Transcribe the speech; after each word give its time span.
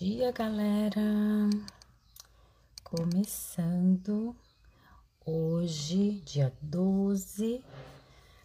dia, 0.00 0.30
galera! 0.30 1.50
Começando 2.84 4.36
hoje, 5.26 6.20
dia 6.20 6.56
12, 6.62 7.64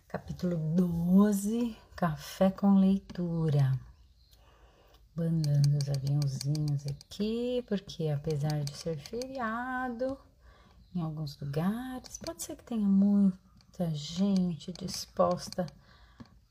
capítulo 0.08 0.58
12, 0.58 1.78
Café 1.96 2.50
com 2.50 2.80
Leitura. 2.80 3.72
Bandando 5.16 5.78
os 5.78 5.90
aviãozinhos 5.90 6.88
aqui, 6.88 7.64
porque 7.68 8.10
apesar 8.10 8.64
de 8.64 8.76
ser 8.76 8.98
feriado 8.98 10.18
em 10.96 11.02
alguns 11.02 11.40
lugares, 11.40 12.18
pode 12.18 12.42
ser 12.42 12.56
que 12.56 12.64
tenha 12.64 12.88
muita 12.88 13.92
gente 13.92 14.74
disposta 14.74 15.68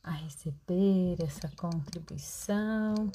a 0.00 0.12
receber 0.12 1.16
essa 1.20 1.48
contribuição 1.56 3.10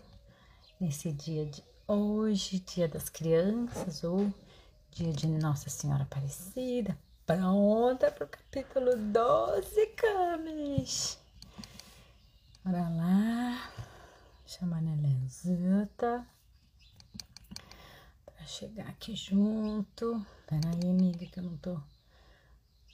nesse 0.82 1.14
dia 1.14 1.46
de 1.46 1.64
hoje, 1.88 2.60
dia 2.60 2.88
das 2.88 3.08
crianças 3.08 4.04
ou 4.04 4.32
dia 4.92 5.14
de 5.14 5.26
Nossa 5.28 5.70
Senhora 5.70 6.04
Aparecida. 6.04 6.98
Pronta 7.26 8.12
para 8.12 8.26
o 8.26 8.28
capítulo 8.28 8.96
12, 8.98 9.88
Camis. 9.96 11.18
Bora 12.64 12.90
lá. 12.90 13.72
Chamar 14.46 14.78
a 14.78 14.82
Nelenzuta 14.82 16.26
para 18.26 18.46
chegar 18.46 18.88
aqui 18.90 19.16
junto. 19.16 20.26
Pera 20.46 20.70
aí, 20.70 20.90
amiga, 20.90 21.26
que 21.26 21.40
eu 21.40 21.44
não 21.44 21.58
tô 21.58 21.80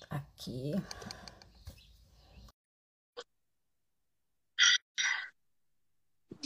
aqui. 0.09 0.73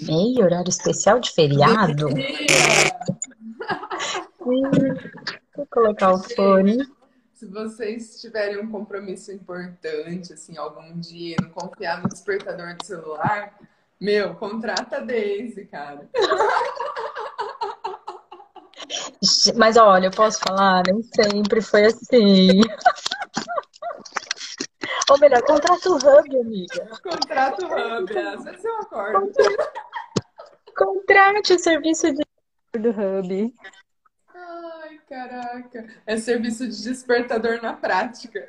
Meio 0.02 0.44
horário 0.44 0.70
especial 0.70 1.20
de 1.20 1.32
feriado? 1.32 2.08
Vou 5.56 5.68
colocar 5.70 6.14
o 6.14 6.20
fone. 6.20 6.88
Se 7.34 7.46
vocês 7.46 8.20
tiverem 8.20 8.58
um 8.60 8.70
compromisso 8.70 9.32
importante, 9.32 10.34
assim, 10.34 10.58
algum 10.58 11.00
dia, 11.00 11.36
não 11.42 11.50
confiar 11.50 12.02
no 12.02 12.10
despertador 12.10 12.76
do 12.76 12.86
celular, 12.86 13.54
meu, 14.00 14.36
contrata 14.36 14.98
a 14.98 15.00
Daisy, 15.00 15.66
cara. 15.66 16.08
Mas 19.56 19.78
olha, 19.78 20.08
eu 20.08 20.12
posso 20.12 20.40
falar, 20.40 20.84
nem 20.88 21.02
sempre 21.04 21.62
foi 21.62 21.86
assim. 21.86 22.62
Ou 25.10 25.20
melhor, 25.20 25.42
contrata 25.44 25.90
o 25.90 25.96
Hub, 25.96 26.40
amiga. 26.40 26.90
Contrata 27.02 27.66
o 27.66 27.68
Hub, 27.68 28.18
às 28.18 28.44
vezes 28.44 28.66
eu 28.66 28.76
acordo. 28.82 29.32
Contrate 30.78 31.54
o 31.54 31.60
serviço 31.60 32.14
de 32.14 32.22
do 32.80 32.90
Hub. 32.92 33.54
Ai, 34.34 35.00
caraca. 35.10 35.88
É 36.06 36.18
serviço 36.18 36.68
de 36.68 36.84
despertador 36.84 37.60
na 37.64 37.74
prática. 37.74 38.48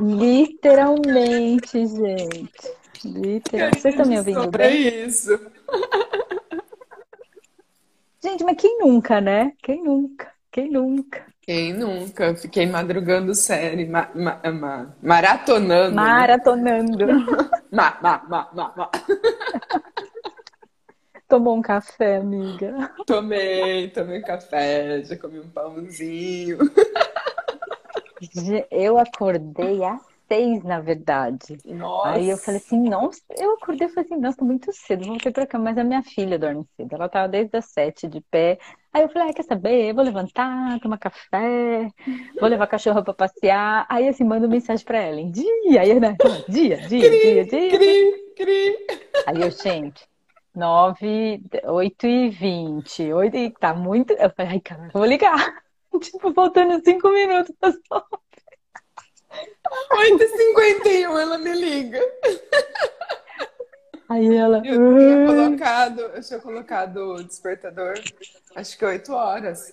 Literalmente, 0.00 1.86
gente. 1.86 2.72
Literalmente. 3.04 3.80
Vocês 3.80 3.94
estão 3.94 4.06
me 4.08 4.18
ouvindo 4.18 4.40
Sobre 4.44 4.68
bem? 4.68 5.04
isso. 5.06 5.38
Gente, 8.22 8.42
mas 8.42 8.56
quem 8.56 8.78
nunca, 8.78 9.20
né? 9.20 9.52
Quem 9.62 9.84
nunca? 9.84 10.32
Quem 10.50 10.70
nunca? 10.70 11.26
Quem 11.42 11.74
nunca? 11.74 12.34
Fiquei 12.34 12.64
madrugando 12.66 13.34
série, 13.34 13.84
ma- 13.86 14.08
ma- 14.14 14.40
ma- 14.50 14.96
maratonando. 15.02 15.90
né? 15.94 16.00
Maratonando. 16.02 17.06
Ma- 17.70 17.98
ma- 18.00 18.22
ma- 18.28 18.50
ma- 18.54 18.72
ma. 18.76 18.90
Tomou 21.28 21.56
um 21.56 21.62
café, 21.62 22.16
amiga. 22.16 22.90
Tomei, 23.06 23.88
tomei 23.88 24.20
café, 24.20 25.02
já 25.02 25.16
comi 25.16 25.40
um 25.40 25.48
pãozinho. 25.48 26.58
Eu 28.70 28.98
acordei 28.98 29.84
às 29.84 30.00
seis, 30.28 30.62
na 30.62 30.80
verdade. 30.80 31.58
Nossa. 31.66 32.08
Aí 32.08 32.28
eu 32.30 32.36
falei 32.38 32.60
assim, 32.60 32.88
nossa, 32.88 33.20
eu 33.38 33.54
acordei 33.54 33.86
e 33.86 33.90
falei 33.90 34.10
assim, 34.10 34.20
nossa, 34.20 34.38
tô 34.38 34.44
muito 34.44 34.72
cedo, 34.72 35.06
voltei 35.06 35.32
pra 35.32 35.46
cama, 35.46 35.64
mas 35.64 35.78
a 35.78 35.84
minha 35.84 36.02
filha 36.02 36.38
dorme 36.38 36.64
cedo, 36.76 36.94
ela 36.94 37.08
tava 37.08 37.28
desde 37.28 37.56
as 37.56 37.66
sete 37.66 38.06
de 38.06 38.20
pé. 38.30 38.58
Aí 38.92 39.02
eu 39.02 39.08
falei, 39.08 39.30
ah, 39.30 39.34
quer 39.34 39.44
saber? 39.44 39.90
Eu 39.90 39.94
vou 39.94 40.04
levantar, 40.04 40.78
tomar 40.80 40.98
café, 40.98 41.90
vou 42.40 42.48
levar 42.48 42.64
a 42.64 42.68
cachorra 42.68 43.02
pra 43.02 43.12
passear. 43.12 43.86
Aí 43.88 44.08
assim, 44.08 44.24
mando 44.24 44.48
mensagem 44.48 44.84
pra 44.84 44.98
ela, 44.98 45.20
em 45.20 45.30
dia, 45.30 45.80
aí 45.80 45.98
né? 45.98 46.16
Dia, 46.48 46.76
dia, 46.76 47.10
dia, 47.10 47.44
dia. 47.44 47.70
Cri, 47.70 48.32
cri. 48.36 48.86
Aí 49.26 49.42
eu, 49.42 49.50
gente, 49.50 50.06
nove, 50.54 51.42
oito 51.64 52.06
e 52.06 52.30
vinte, 52.30 53.12
oito 53.12 53.36
e 53.36 53.50
tá 53.50 53.74
muito. 53.74 54.12
Eu 54.14 54.30
falei, 54.30 54.52
ai, 54.52 54.60
cara, 54.60 54.88
vou 54.92 55.04
ligar. 55.04 55.62
Tipo, 56.00 56.32
faltando 56.34 56.82
cinco 56.84 57.08
minutos. 57.10 57.54
pra 57.60 57.72
só- 57.86 58.04
8h51 59.92 61.18
ela 61.20 61.38
me 61.38 61.52
liga. 61.52 62.00
Aí 64.08 64.34
ela. 64.36 64.58
Eu 64.64 64.96
tinha 64.96 65.26
colocado, 65.26 66.00
eu 66.00 66.22
tinha 66.22 66.38
colocado 66.40 66.96
o 67.14 67.22
despertador, 67.24 67.94
acho 68.56 68.76
que 68.76 68.84
8 68.84 69.12
horas. 69.12 69.72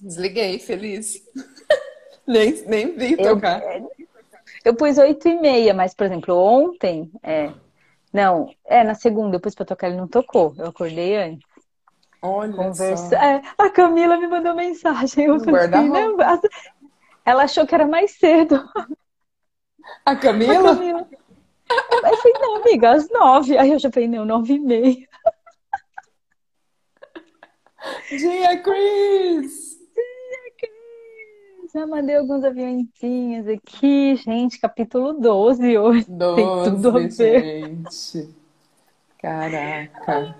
Desliguei, 0.00 0.58
feliz. 0.58 1.22
Nem, 2.26 2.52
nem 2.66 2.96
vi 2.96 3.12
Eu, 3.18 3.34
tocar. 3.34 3.60
eu 4.64 4.74
pus 4.74 4.96
oito 4.96 5.28
e 5.28 5.38
meia, 5.38 5.74
mas, 5.74 5.92
por 5.92 6.06
exemplo, 6.06 6.34
ontem, 6.34 7.10
é, 7.22 7.52
não, 8.14 8.54
é 8.64 8.84
na 8.84 8.94
segunda, 8.94 9.36
eu 9.36 9.40
pus 9.40 9.54
pra 9.54 9.66
tocar, 9.66 9.88
ele 9.88 9.96
não 9.96 10.06
tocou. 10.08 10.54
Eu 10.56 10.68
acordei 10.68 11.16
antes, 11.16 11.46
Olha 12.22 12.54
conversa. 12.54 13.16
É, 13.16 13.42
a 13.58 13.68
Camila 13.70 14.16
me 14.16 14.28
mandou 14.28 14.54
mensagem. 14.54 15.24
Eu 15.24 15.38
não, 15.38 16.20
as- 16.20 16.40
ela 17.24 17.42
achou 17.42 17.66
que 17.66 17.74
era 17.74 17.86
mais 17.86 18.12
cedo. 18.12 18.54
A 20.06 20.12
A 20.12 20.16
Camila? 20.16 20.76
Camila. 20.76 21.08
Aí 22.04 22.12
eu 22.12 22.16
falei, 22.18 22.32
não, 22.40 22.56
amiga, 22.56 22.90
às 22.92 23.10
nove. 23.10 23.58
Aí 23.58 23.72
eu 23.72 23.78
já 23.78 23.90
falei, 23.90 24.08
não, 24.08 24.24
nove 24.24 24.54
e 24.54 24.58
meia. 24.60 25.08
Dia 28.10 28.62
Cris! 28.62 29.73
Já 31.74 31.86
mandei 31.88 32.16
alguns 32.16 32.44
aviãozinhos 32.44 33.48
aqui, 33.48 34.14
gente, 34.16 34.60
capítulo 34.60 35.14
12 35.14 35.76
hoje. 35.76 36.04
Tem 36.04 36.14
tudo 36.64 36.88
a 36.88 36.92
12, 36.92 37.16
ver. 37.18 37.42
gente. 37.42 38.34
Caraca. 39.18 40.36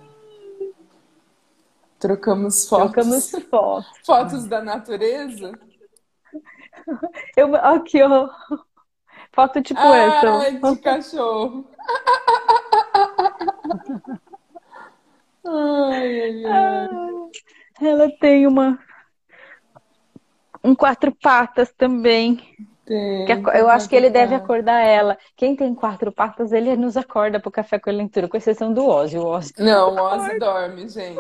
Trocamos 1.99 2.69
fotos. 2.69 2.93
Trocamos 2.93 3.31
fotos. 3.51 3.99
Fotos 4.07 4.47
da 4.47 4.63
natureza? 4.63 5.53
Eu, 7.37 7.57
aqui, 7.57 8.01
ó. 8.03 8.29
Foto 9.33 9.61
tipo 9.61 9.81
essa. 9.81 10.31
ó. 10.31 10.39
Ai, 10.41 10.53
de 10.61 10.77
cachorro. 10.77 11.67
Ai, 15.47 16.21
ai, 16.21 16.45
ai. 16.45 16.47
Ah, 16.47 17.29
Ela 17.81 18.09
tem 18.21 18.47
uma 18.47 18.79
um 20.65 20.75
quatro 20.75 21.15
patas 21.15 21.71
também. 21.73 22.41
Tem, 22.87 23.27
eu 23.55 23.69
acho 23.69 23.89
que 23.89 23.95
ele 23.95 24.11
deve 24.11 24.35
acordar 24.35 24.81
ela. 24.81 25.17
Quem 25.37 25.55
tem 25.55 25.75
quatro 25.75 26.11
patas, 26.11 26.53
ele 26.53 26.75
nos 26.77 26.97
acorda 26.97 27.39
pro 27.39 27.51
café 27.51 27.79
com 27.79 27.91
leitura, 27.91 28.29
com 28.29 28.37
exceção 28.37 28.73
do 28.73 28.87
Ozzy. 28.87 29.19
O 29.19 29.27
Ozzy 29.27 29.53
Não, 29.59 29.95
o 29.97 30.03
Ozzy 30.03 30.39
dorme, 30.39 30.89
gente. 30.89 31.19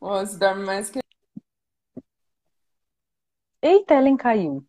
O 0.00 0.08
Ozzy 0.08 0.38
dorme 0.38 0.64
mais 0.64 0.90
que. 0.90 1.00
Eita, 3.62 3.94
Ellen 3.94 4.16
caiu. 4.16 4.64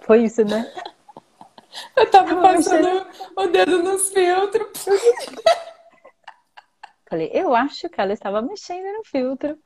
Foi 0.00 0.24
isso, 0.24 0.44
né? 0.44 0.72
Eu 1.96 2.08
tava 2.08 2.40
passando 2.40 3.04
o 3.36 3.46
dedo 3.48 3.82
nos 3.82 4.08
filtros. 4.10 4.84
Falei, 7.10 7.30
eu 7.34 7.54
acho 7.54 7.88
que 7.88 8.00
ela 8.00 8.12
estava 8.12 8.40
mexendo 8.40 8.96
no 8.96 9.04
filtro 9.04 9.58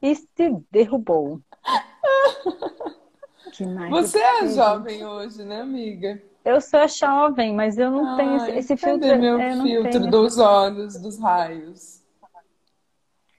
e 0.00 0.14
se 0.14 0.26
derrubou. 0.70 1.40
Você 3.90 4.18
é 4.18 4.48
jovem 4.48 5.04
hoje, 5.04 5.44
né, 5.44 5.60
amiga? 5.60 6.20
Eu 6.44 6.60
sou 6.60 6.86
jovem, 6.88 7.54
mas 7.54 7.78
eu 7.78 7.90
não 7.90 8.16
tenho 8.16 8.36
esse, 8.36 8.50
Ai, 8.50 8.58
esse 8.58 8.76
cadê 8.76 9.00
filtro. 9.00 9.20
meu 9.20 9.40
eu 9.40 9.56
não 9.56 9.64
filtro 9.64 9.90
tenho. 9.92 10.10
dos 10.10 10.38
olhos, 10.38 10.96
dos 11.00 11.18
raios? 11.18 12.02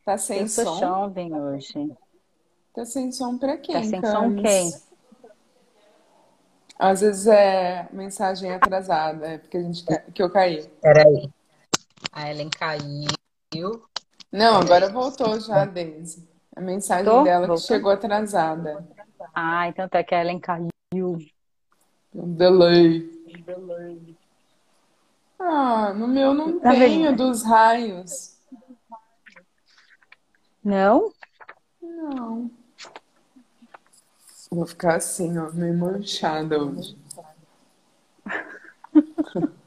Tá 0.06 0.18
sem 0.18 0.42
Eu 0.42 0.48
sou 0.48 0.66
som? 0.66 0.80
jovem 0.80 1.34
hoje. 1.34 1.92
Tá 2.74 2.86
sem 2.86 3.12
som 3.12 3.38
pra 3.38 3.58
quem, 3.58 3.76
Tá 3.76 3.84
sem 3.84 4.02
som 4.02 4.36
quem? 4.36 4.74
Às 6.84 7.00
vezes 7.00 7.28
é 7.28 7.88
mensagem 7.94 8.52
atrasada, 8.52 9.26
é 9.26 9.38
porque 9.38 9.56
a 9.56 9.62
gente 9.62 9.86
que 10.14 10.22
eu 10.22 10.30
caí. 10.30 10.68
Peraí. 10.82 11.32
A 12.12 12.30
Ellen 12.30 12.50
caiu. 12.50 13.86
Não, 14.30 14.58
agora 14.58 14.90
voltou 14.90 15.40
já, 15.40 15.64
Deise. 15.64 16.28
A 16.54 16.60
mensagem 16.60 17.06
Tô? 17.06 17.24
dela 17.24 17.44
que 17.44 17.48
Voltou? 17.48 17.66
chegou 17.66 17.90
atrasada. 17.90 18.86
Ah, 19.34 19.66
então 19.70 19.88
tá 19.88 20.04
que 20.04 20.14
a 20.14 20.20
Ellen 20.20 20.42
caiu. 20.42 21.18
Um 22.14 22.34
delay. 22.34 23.10
Ah, 25.40 25.94
no 25.94 26.06
meu 26.06 26.34
não 26.34 26.60
Tá 26.60 26.72
tenho 26.72 27.12
vendo? 27.12 27.16
dos 27.30 27.44
raios. 27.44 28.38
Não? 30.62 31.14
Não. 31.82 32.52
Vou 34.54 34.66
ficar 34.68 34.96
assim, 34.98 35.38
ó, 35.38 35.52
meio 35.52 35.78
manchada 35.78 36.64
hoje. 36.64 36.96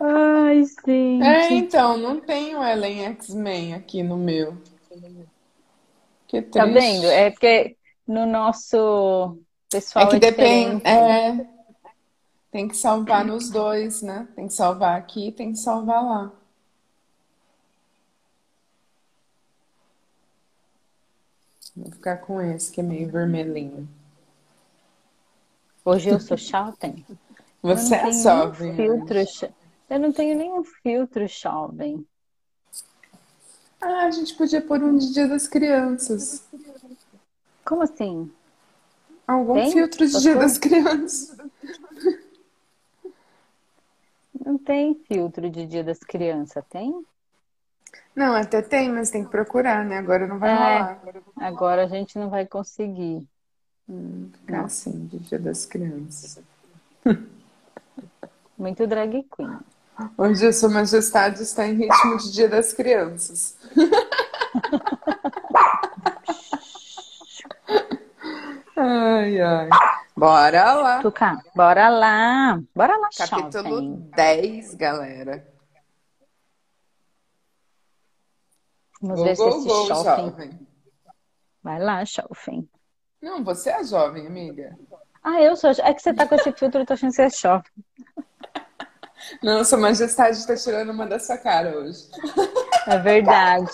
Ai, 0.00 0.64
É, 1.20 1.50
gente. 1.50 1.66
então, 1.66 1.96
não 1.98 2.20
tenho 2.20 2.62
Ellen 2.62 3.04
X-Men 3.06 3.74
aqui 3.74 4.02
no 4.02 4.16
meu. 4.16 4.56
Que 6.26 6.42
Tá 6.42 6.64
triste. 6.64 6.74
vendo? 6.74 7.06
É 7.06 7.30
porque 7.30 7.76
no 8.06 8.26
nosso 8.26 9.38
É 9.94 10.06
pessoal 10.06 10.08
que 10.08 10.16
é 10.16 10.18
depende. 10.18 10.82
É, 10.86 11.46
tem 12.50 12.68
que 12.68 12.76
salvar 12.76 13.24
nos 13.24 13.48
dois, 13.50 14.02
né? 14.02 14.28
Tem 14.36 14.46
que 14.46 14.52
salvar 14.52 14.98
aqui 14.98 15.28
e 15.28 15.32
tem 15.32 15.52
que 15.52 15.58
salvar 15.58 16.04
lá. 16.04 16.32
Vou 21.78 21.92
ficar 21.92 22.16
com 22.16 22.40
esse 22.40 22.72
que 22.72 22.80
é 22.80 22.82
meio 22.82 23.08
vermelhinho. 23.08 23.88
Hoje 25.84 26.08
eu 26.08 26.18
sou 26.18 26.36
jovem. 26.36 27.06
Eu 27.08 27.16
Você 27.76 27.94
é 27.94 28.12
jovem. 28.12 28.74
filtro. 28.74 29.14
né? 29.14 29.54
Eu 29.88 30.00
não 30.00 30.12
tenho 30.12 30.36
nenhum 30.36 30.64
filtro 30.64 31.26
jovem. 31.28 32.04
Ah, 33.80 34.06
a 34.06 34.10
gente 34.10 34.34
podia 34.34 34.60
pôr 34.60 34.82
um 34.82 34.98
de 34.98 35.12
Dia 35.12 35.28
das 35.28 35.46
Crianças. 35.46 36.44
Como 37.64 37.82
assim? 37.82 38.30
Algum 39.24 39.54
Tem? 39.54 39.72
filtro 39.72 40.06
de 40.06 40.20
Dia 40.20 40.34
das 40.34 40.58
Crianças. 40.58 41.36
Não 44.44 44.58
tem 44.58 44.94
filtro 45.06 45.48
de 45.48 45.64
Dia 45.64 45.84
das 45.84 46.00
Crianças, 46.00 46.64
tem? 46.68 47.06
Não, 48.18 48.34
até 48.34 48.60
tem, 48.60 48.90
mas 48.90 49.10
tem 49.10 49.22
que 49.22 49.30
procurar, 49.30 49.84
né? 49.84 49.98
Agora 49.98 50.26
não 50.26 50.40
vai 50.40 50.50
É. 50.50 50.54
rolar. 50.56 50.98
Agora 51.36 51.84
a 51.84 51.86
gente 51.86 52.18
não 52.18 52.28
vai 52.28 52.44
conseguir. 52.44 53.24
Hum, 53.88 54.28
ficar 54.40 54.62
assim, 54.64 55.06
de 55.06 55.20
Dia 55.20 55.38
das 55.38 55.64
Crianças. 55.64 56.40
Muito 58.58 58.88
drag 58.88 59.24
queen. 59.36 59.58
Hoje 60.16 60.48
a 60.48 60.52
Sua 60.52 60.68
Majestade 60.68 61.44
está 61.44 61.64
em 61.64 61.74
ritmo 61.74 62.16
de 62.18 62.32
Dia 62.32 62.48
das 62.48 62.72
Crianças. 62.72 63.56
Ai, 68.76 69.40
ai. 69.40 69.68
Bora 70.16 70.72
lá. 70.74 71.02
Tuca, 71.02 71.38
bora 71.54 71.88
lá. 71.88 72.60
Bora 72.74 72.96
lá, 72.96 73.08
Capítulo 73.16 73.52
jovem. 73.64 74.10
10, 74.14 74.74
galera. 74.74 75.44
Vamos 79.00 79.18
Go, 79.20 79.24
ver 79.24 79.36
se 79.36 79.42
go, 79.42 79.48
esse 79.48 79.66
go, 79.68 79.86
jovem. 79.86 80.24
jovem. 80.24 80.68
Vai 81.62 81.78
lá, 81.80 82.04
jovem. 82.04 82.68
Não, 83.20 83.44
você 83.44 83.70
é 83.70 83.84
jovem, 83.84 84.26
amiga. 84.26 84.76
Ah, 85.22 85.40
eu 85.42 85.56
sou. 85.56 85.70
É 85.70 85.92
que 85.94 86.00
você 86.00 86.14
tá 86.14 86.26
com 86.26 86.34
esse 86.34 86.52
filtro, 86.52 86.80
eu 86.80 86.86
tô 86.86 86.92
achando 86.94 87.10
que 87.10 87.16
você 87.16 87.22
é 87.22 87.30
jovem. 87.30 87.70
Não, 89.42 89.64
Sua 89.64 89.78
Majestade 89.78 90.36
está 90.38 90.54
tirando 90.56 90.90
uma 90.90 91.04
da 91.06 91.18
sua 91.18 91.36
cara 91.36 91.76
hoje. 91.76 92.08
É 92.86 92.96
verdade. 92.98 93.70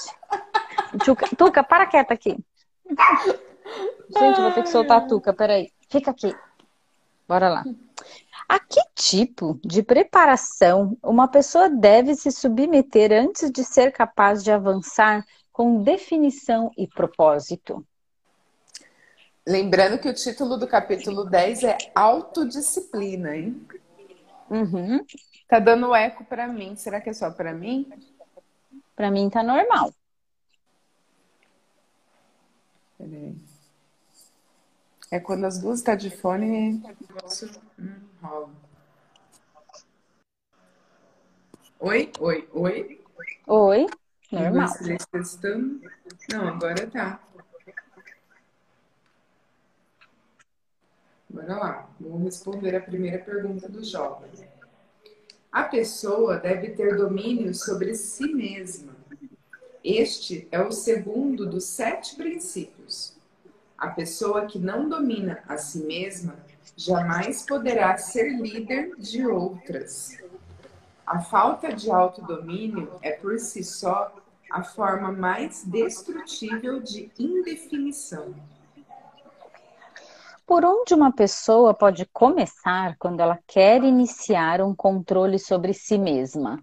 Tuca, 1.05 1.29
Tuca, 1.37 1.63
para 1.63 1.87
quieta 1.87 2.15
aqui. 2.15 2.37
Gente, 4.17 4.41
vou 4.41 4.53
ter 4.53 4.63
que 4.63 4.71
soltar 4.71 4.99
a 4.99 5.07
Tuca, 5.07 5.33
peraí. 5.35 5.71
Fica 5.89 6.11
aqui. 6.11 6.35
Bora 7.29 7.49
lá. 7.49 7.65
A 8.49 8.59
que 8.59 8.81
tipo 8.95 9.59
de 9.65 9.83
preparação 9.83 10.97
uma 11.03 11.29
pessoa 11.29 11.69
deve 11.69 12.15
se 12.15 12.31
submeter 12.31 13.13
antes 13.13 13.51
de 13.51 13.65
ser 13.65 13.93
capaz 13.93 14.45
de 14.45 14.51
avançar 14.51 15.25
com 15.53 15.83
definição 15.83 16.71
e 16.77 16.87
propósito? 16.87 17.87
Lembrando 19.47 19.99
que 19.99 20.09
o 20.09 20.15
título 20.15 20.57
do 20.57 20.67
capítulo 20.67 21.25
10 21.25 21.65
é 21.65 21.79
Autodisciplina, 21.95 23.37
hein? 23.37 23.67
Uhum. 24.51 25.05
Tá 25.49 25.59
dando 25.59 25.95
eco 25.95 26.25
pra 26.25 26.49
mim. 26.49 26.75
Será 26.77 27.01
que 27.01 27.11
é 27.11 27.13
só 27.13 27.31
pra 27.31 27.53
mim? 27.53 27.91
Pra 28.97 29.11
mim 29.11 29.29
tá 29.29 29.43
normal. 29.43 29.93
Peraí. 32.97 33.37
É 35.11 35.21
quando 35.21 35.45
as 35.45 35.59
duas 35.59 35.79
estão 35.79 35.97
de 35.97 36.11
fone. 36.11 36.83
Hum, 37.79 38.01
rola. 38.25 38.51
Oi, 41.81 42.11
oi, 42.21 42.49
oi. 42.53 43.01
Oi, 43.47 43.87
Um, 44.33 44.39
normal. 44.41 44.67
dois, 44.69 44.79
três, 44.79 45.07
testando. 45.07 45.81
Não, 46.33 46.49
agora 46.49 46.87
tá. 46.91 47.21
Bora 51.29 51.57
lá. 51.57 51.91
Vou 52.01 52.23
responder 52.25 52.75
a 52.75 52.81
primeira 52.81 53.19
pergunta 53.19 53.69
do 53.69 53.85
jovem. 53.85 54.31
A 55.53 55.65
pessoa 55.65 56.39
deve 56.39 56.71
ter 56.71 56.97
domínio 56.97 57.55
sobre 57.55 57.95
si 57.95 58.33
mesma. 58.33 58.95
Este 59.85 60.49
é 60.51 60.61
o 60.61 60.73
segundo 60.73 61.47
dos 61.49 61.65
sete 61.65 62.17
princípios. 62.17 63.15
A 63.77 63.89
pessoa 63.91 64.47
que 64.47 64.59
não 64.59 64.89
domina 64.89 65.45
a 65.47 65.59
si 65.59 65.79
mesma 65.85 66.37
jamais 66.77 67.43
poderá 67.43 67.97
ser 67.97 68.31
líder 68.31 68.97
de 68.97 69.27
outras. 69.27 70.19
A 71.07 71.21
falta 71.21 71.73
de 71.73 71.91
autodomínio 71.91 72.91
é 73.03 73.13
por 73.13 73.39
si 73.39 73.63
só 73.63 74.13
a 74.51 74.63
forma 74.63 75.13
mais 75.13 75.65
destrutível 75.65 76.81
de 76.81 77.11
indefinição. 77.19 78.35
Por 80.47 80.65
onde 80.65 80.95
uma 80.95 81.13
pessoa 81.13 81.73
pode 81.73 82.07
começar 82.13 82.97
quando 82.99 83.21
ela 83.21 83.39
quer 83.47 83.83
iniciar 83.83 84.61
um 84.61 84.75
controle 84.75 85.39
sobre 85.39 85.73
si 85.73 85.99
mesma? 85.99 86.63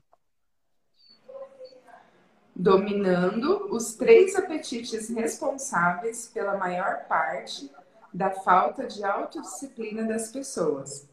dominando 2.62 3.74
os 3.74 3.96
três 3.96 4.36
apetites 4.36 5.10
responsáveis 5.10 6.30
pela 6.32 6.58
maior 6.58 7.06
parte 7.08 7.72
da 8.14 8.32
falta 8.32 8.88
de 8.88 9.04
autodisciplina 9.04 10.04
das 10.04 10.32
pessoas. 10.32 11.08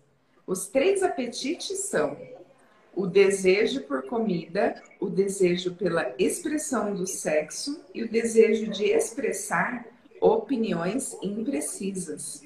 Os 0.47 0.67
três 0.67 1.03
apetites 1.03 1.79
são 1.81 2.17
o 2.95 3.07
desejo 3.07 3.83
por 3.83 4.07
comida, 4.07 4.83
o 4.99 5.09
desejo 5.09 5.75
pela 5.75 6.15
expressão 6.19 6.95
do 6.95 7.07
sexo 7.07 7.81
e 7.95 8.03
o 8.03 8.11
desejo 8.11 8.71
de 8.71 8.87
expressar 8.87 9.87
opiniões 10.21 11.17
imprecisas. 11.23 12.43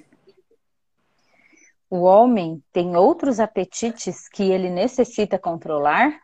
O 1.89 2.03
homem 2.03 2.63
tem 2.73 2.97
outros 2.97 3.39
apetites 3.39 4.29
que 4.29 4.43
ele 4.43 4.69
necessita 4.69 5.39
controlar? 5.39 6.21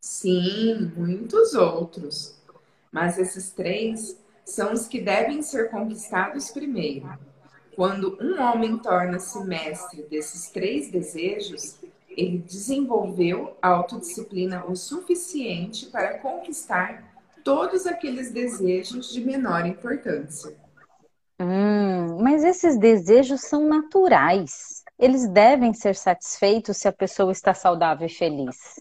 Sim, 0.00 0.92
muitos 0.96 1.54
outros. 1.54 2.38
Mas 2.92 3.18
esses 3.18 3.50
três 3.50 4.18
são 4.50 4.72
os 4.72 4.86
que 4.86 5.00
devem 5.00 5.42
ser 5.42 5.70
conquistados 5.70 6.50
primeiro. 6.50 7.08
Quando 7.74 8.18
um 8.20 8.40
homem 8.40 8.76
torna-se 8.78 9.42
mestre 9.44 10.02
desses 10.02 10.50
três 10.50 10.90
desejos, 10.90 11.78
ele 12.10 12.38
desenvolveu 12.38 13.56
a 13.62 13.68
autodisciplina 13.68 14.64
o 14.66 14.76
suficiente 14.76 15.86
para 15.86 16.18
conquistar 16.18 17.04
todos 17.44 17.86
aqueles 17.86 18.30
desejos 18.30 19.10
de 19.12 19.20
menor 19.20 19.66
importância. 19.66 20.54
Hum, 21.40 22.18
mas 22.20 22.44
esses 22.44 22.78
desejos 22.78 23.40
são 23.42 23.66
naturais. 23.66 24.84
Eles 24.98 25.26
devem 25.26 25.72
ser 25.72 25.94
satisfeitos 25.94 26.76
se 26.76 26.86
a 26.86 26.92
pessoa 26.92 27.32
está 27.32 27.54
saudável 27.54 28.06
e 28.06 28.10
feliz. 28.10 28.78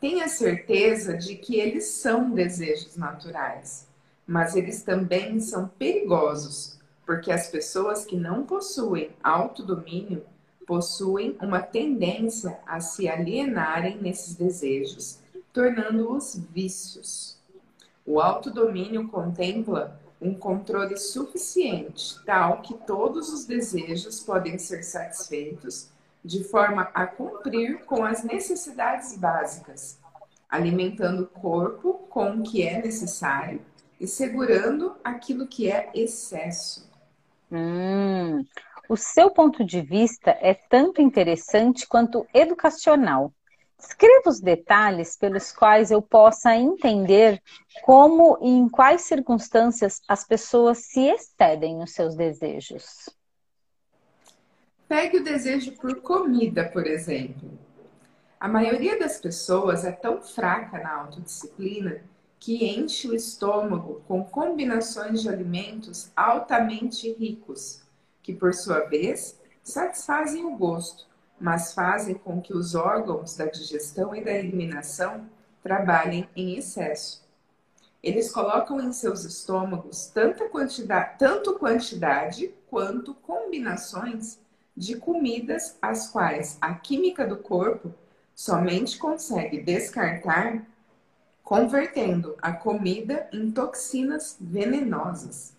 Tenha 0.00 0.26
certeza 0.28 1.16
de 1.16 1.36
que 1.36 1.56
eles 1.56 1.86
são 1.86 2.30
desejos 2.30 2.96
naturais, 2.96 3.86
mas 4.26 4.56
eles 4.56 4.82
também 4.82 5.38
são 5.40 5.68
perigosos, 5.68 6.78
porque 7.04 7.30
as 7.30 7.48
pessoas 7.48 8.04
que 8.04 8.16
não 8.16 8.44
possuem 8.44 9.10
autodomínio 9.22 10.24
possuem 10.66 11.36
uma 11.42 11.60
tendência 11.60 12.58
a 12.66 12.80
se 12.80 13.06
alienarem 13.08 13.98
nesses 13.98 14.34
desejos, 14.34 15.18
tornando-os 15.52 16.40
vícios. 16.50 17.36
O 18.06 18.20
autodomínio 18.20 19.08
contempla 19.08 20.00
um 20.20 20.34
controle 20.34 20.96
suficiente, 20.96 22.18
tal 22.24 22.62
que 22.62 22.74
todos 22.74 23.30
os 23.30 23.44
desejos 23.44 24.20
podem 24.20 24.58
ser 24.58 24.82
satisfeitos, 24.82 25.90
de 26.24 26.42
forma 26.42 26.88
a 26.94 27.06
cumprir 27.06 27.84
com 27.84 28.02
as 28.02 28.24
necessidades 28.24 29.16
básicas, 29.18 29.98
alimentando 30.48 31.24
o 31.24 31.40
corpo 31.40 31.94
com 32.08 32.30
o 32.30 32.42
que 32.42 32.62
é 32.62 32.80
necessário 32.80 33.60
e 34.00 34.06
segurando 34.06 34.96
aquilo 35.02 35.46
que 35.46 35.70
é 35.70 35.90
excesso. 35.94 36.90
Hum, 37.50 38.44
o 38.88 38.96
seu 38.96 39.30
ponto 39.30 39.64
de 39.64 39.80
vista 39.80 40.36
é 40.40 40.54
tanto 40.54 41.00
interessante 41.00 41.86
quanto 41.86 42.26
educacional. 42.34 43.32
Escreva 43.78 44.30
os 44.30 44.40
detalhes 44.40 45.16
pelos 45.16 45.52
quais 45.52 45.90
eu 45.90 46.00
possa 46.00 46.56
entender 46.56 47.42
como 47.82 48.38
e 48.40 48.48
em 48.48 48.68
quais 48.68 49.02
circunstâncias 49.02 50.00
as 50.08 50.24
pessoas 50.26 50.78
se 50.86 51.00
excedem 51.00 51.76
nos 51.76 51.92
seus 51.92 52.14
desejos. 52.14 53.08
Pegue 54.88 55.18
o 55.18 55.24
desejo 55.24 55.72
por 55.72 56.00
comida, 56.00 56.64
por 56.68 56.86
exemplo. 56.86 57.50
A 58.38 58.48
maioria 58.48 58.98
das 58.98 59.18
pessoas 59.18 59.84
é 59.84 59.92
tão 59.92 60.20
fraca 60.20 60.78
na 60.78 60.94
autodisciplina 60.94 62.02
que 62.44 62.66
enche 62.66 63.08
o 63.08 63.14
estômago 63.14 64.02
com 64.06 64.22
combinações 64.22 65.22
de 65.22 65.30
alimentos 65.30 66.10
altamente 66.14 67.10
ricos, 67.14 67.80
que 68.22 68.34
por 68.34 68.52
sua 68.52 68.80
vez 68.80 69.40
satisfazem 69.62 70.44
o 70.44 70.54
gosto, 70.54 71.06
mas 71.40 71.72
fazem 71.72 72.14
com 72.14 72.42
que 72.42 72.54
os 72.54 72.74
órgãos 72.74 73.34
da 73.34 73.46
digestão 73.46 74.14
e 74.14 74.22
da 74.22 74.30
eliminação 74.30 75.26
trabalhem 75.62 76.28
em 76.36 76.58
excesso. 76.58 77.26
Eles 78.02 78.30
colocam 78.30 78.78
em 78.78 78.92
seus 78.92 79.24
estômagos 79.24 80.08
tanta 80.08 80.46
quantidade, 80.46 81.18
tanto 81.18 81.54
quantidade 81.54 82.54
quanto 82.68 83.14
combinações 83.14 84.38
de 84.76 84.96
comidas 84.96 85.78
as 85.80 86.08
quais 86.08 86.58
a 86.60 86.74
química 86.74 87.26
do 87.26 87.38
corpo 87.38 87.94
somente 88.34 88.98
consegue 88.98 89.62
descartar 89.62 90.73
convertendo 91.44 92.34
a 92.40 92.52
comida 92.52 93.28
em 93.30 93.50
toxinas 93.52 94.38
venenosas. 94.40 95.54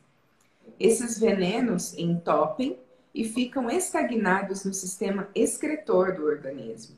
Esses 0.79 1.19
venenos 1.19 1.95
entopem 1.95 2.77
e 3.13 3.23
ficam 3.23 3.69
estagnados 3.69 4.65
no 4.65 4.73
sistema 4.73 5.29
excretor 5.35 6.15
do 6.15 6.25
organismo, 6.25 6.97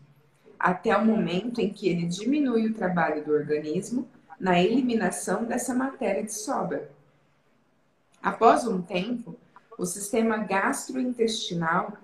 até 0.58 0.98
o 0.98 1.06
momento 1.06 1.60
em 1.60 1.70
que 1.72 1.90
ele 1.90 2.08
diminui 2.08 2.68
o 2.68 2.74
trabalho 2.74 3.24
do 3.24 3.34
organismo 3.34 4.08
na 4.40 4.60
eliminação 4.60 5.44
dessa 5.44 5.76
matéria 5.76 6.24
de 6.24 6.34
sobra. 6.34 6.90
Após 8.24 8.66
um 8.66 8.82
tempo, 8.82 9.36
o 9.78 9.86
sistema 9.86 10.38
gastrointestinal 10.38 11.98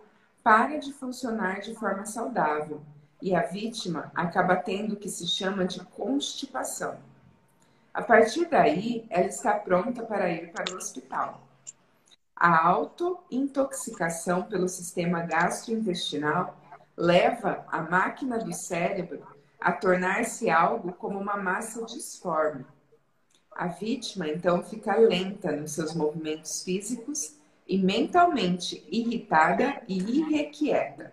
para 0.43 0.77
de 0.77 0.91
funcionar 0.91 1.61
de 1.61 1.73
forma 1.73 2.05
saudável 2.05 2.81
e 3.23 3.33
a 3.33 3.41
vítima 3.41 4.11
acaba 4.13 4.53
tendo 4.57 4.95
o 4.95 4.97
que 4.97 5.07
se 5.07 5.25
chama 5.25 5.63
de 5.63 5.79
constipação. 5.79 6.97
A 7.93 8.01
partir 8.01 8.49
daí, 8.49 9.05
ela 9.09 9.27
está 9.27 9.53
pronta 9.53 10.03
para 10.03 10.29
ir 10.29 10.51
para 10.51 10.73
o 10.73 10.75
hospital. 10.77 11.41
A 12.35 12.67
autointoxicação 12.67 14.43
pelo 14.43 14.67
sistema 14.67 15.21
gastrointestinal 15.21 16.59
leva 16.97 17.65
a 17.71 17.81
máquina 17.81 18.37
do 18.39 18.51
cérebro 18.51 19.25
a 19.57 19.71
tornar-se 19.71 20.49
algo 20.49 20.91
como 20.91 21.17
uma 21.17 21.37
massa 21.37 21.85
disforme. 21.85 22.65
A 23.55 23.67
vítima 23.67 24.27
então 24.27 24.61
fica 24.61 24.97
lenta 24.97 25.49
nos 25.53 25.71
seus 25.71 25.95
movimentos 25.95 26.61
físicos 26.61 27.37
e 27.65 27.77
mentalmente 27.77 28.85
irritada 28.91 29.81
e 29.87 29.97
irrequieta. 29.99 31.09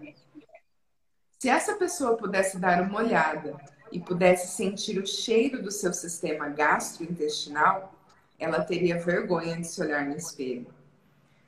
Se 1.41 1.49
essa 1.49 1.75
pessoa 1.75 2.19
pudesse 2.19 2.59
dar 2.59 2.83
uma 2.83 2.99
olhada 2.99 3.57
e 3.91 3.99
pudesse 3.99 4.55
sentir 4.55 4.99
o 4.99 5.07
cheiro 5.07 5.63
do 5.63 5.71
seu 5.71 5.91
sistema 5.91 6.51
gastrointestinal, 6.51 7.95
ela 8.39 8.63
teria 8.63 9.01
vergonha 9.01 9.57
de 9.57 9.67
se 9.67 9.81
olhar 9.81 10.05
no 10.05 10.15
espelho. 10.15 10.67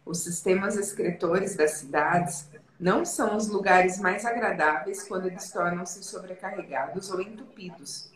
Os 0.03 0.21
sistemas 0.21 0.79
excretores 0.79 1.57
das 1.57 1.73
cidades 1.73 2.49
não 2.81 3.05
são 3.05 3.37
os 3.37 3.49
lugares 3.49 3.99
mais 3.99 4.25
agradáveis 4.25 5.07
quando 5.07 5.27
eles 5.27 5.53
tornam-se 5.53 6.03
sobrecarregados 6.03 7.11
ou 7.11 7.21
entupidos, 7.21 8.11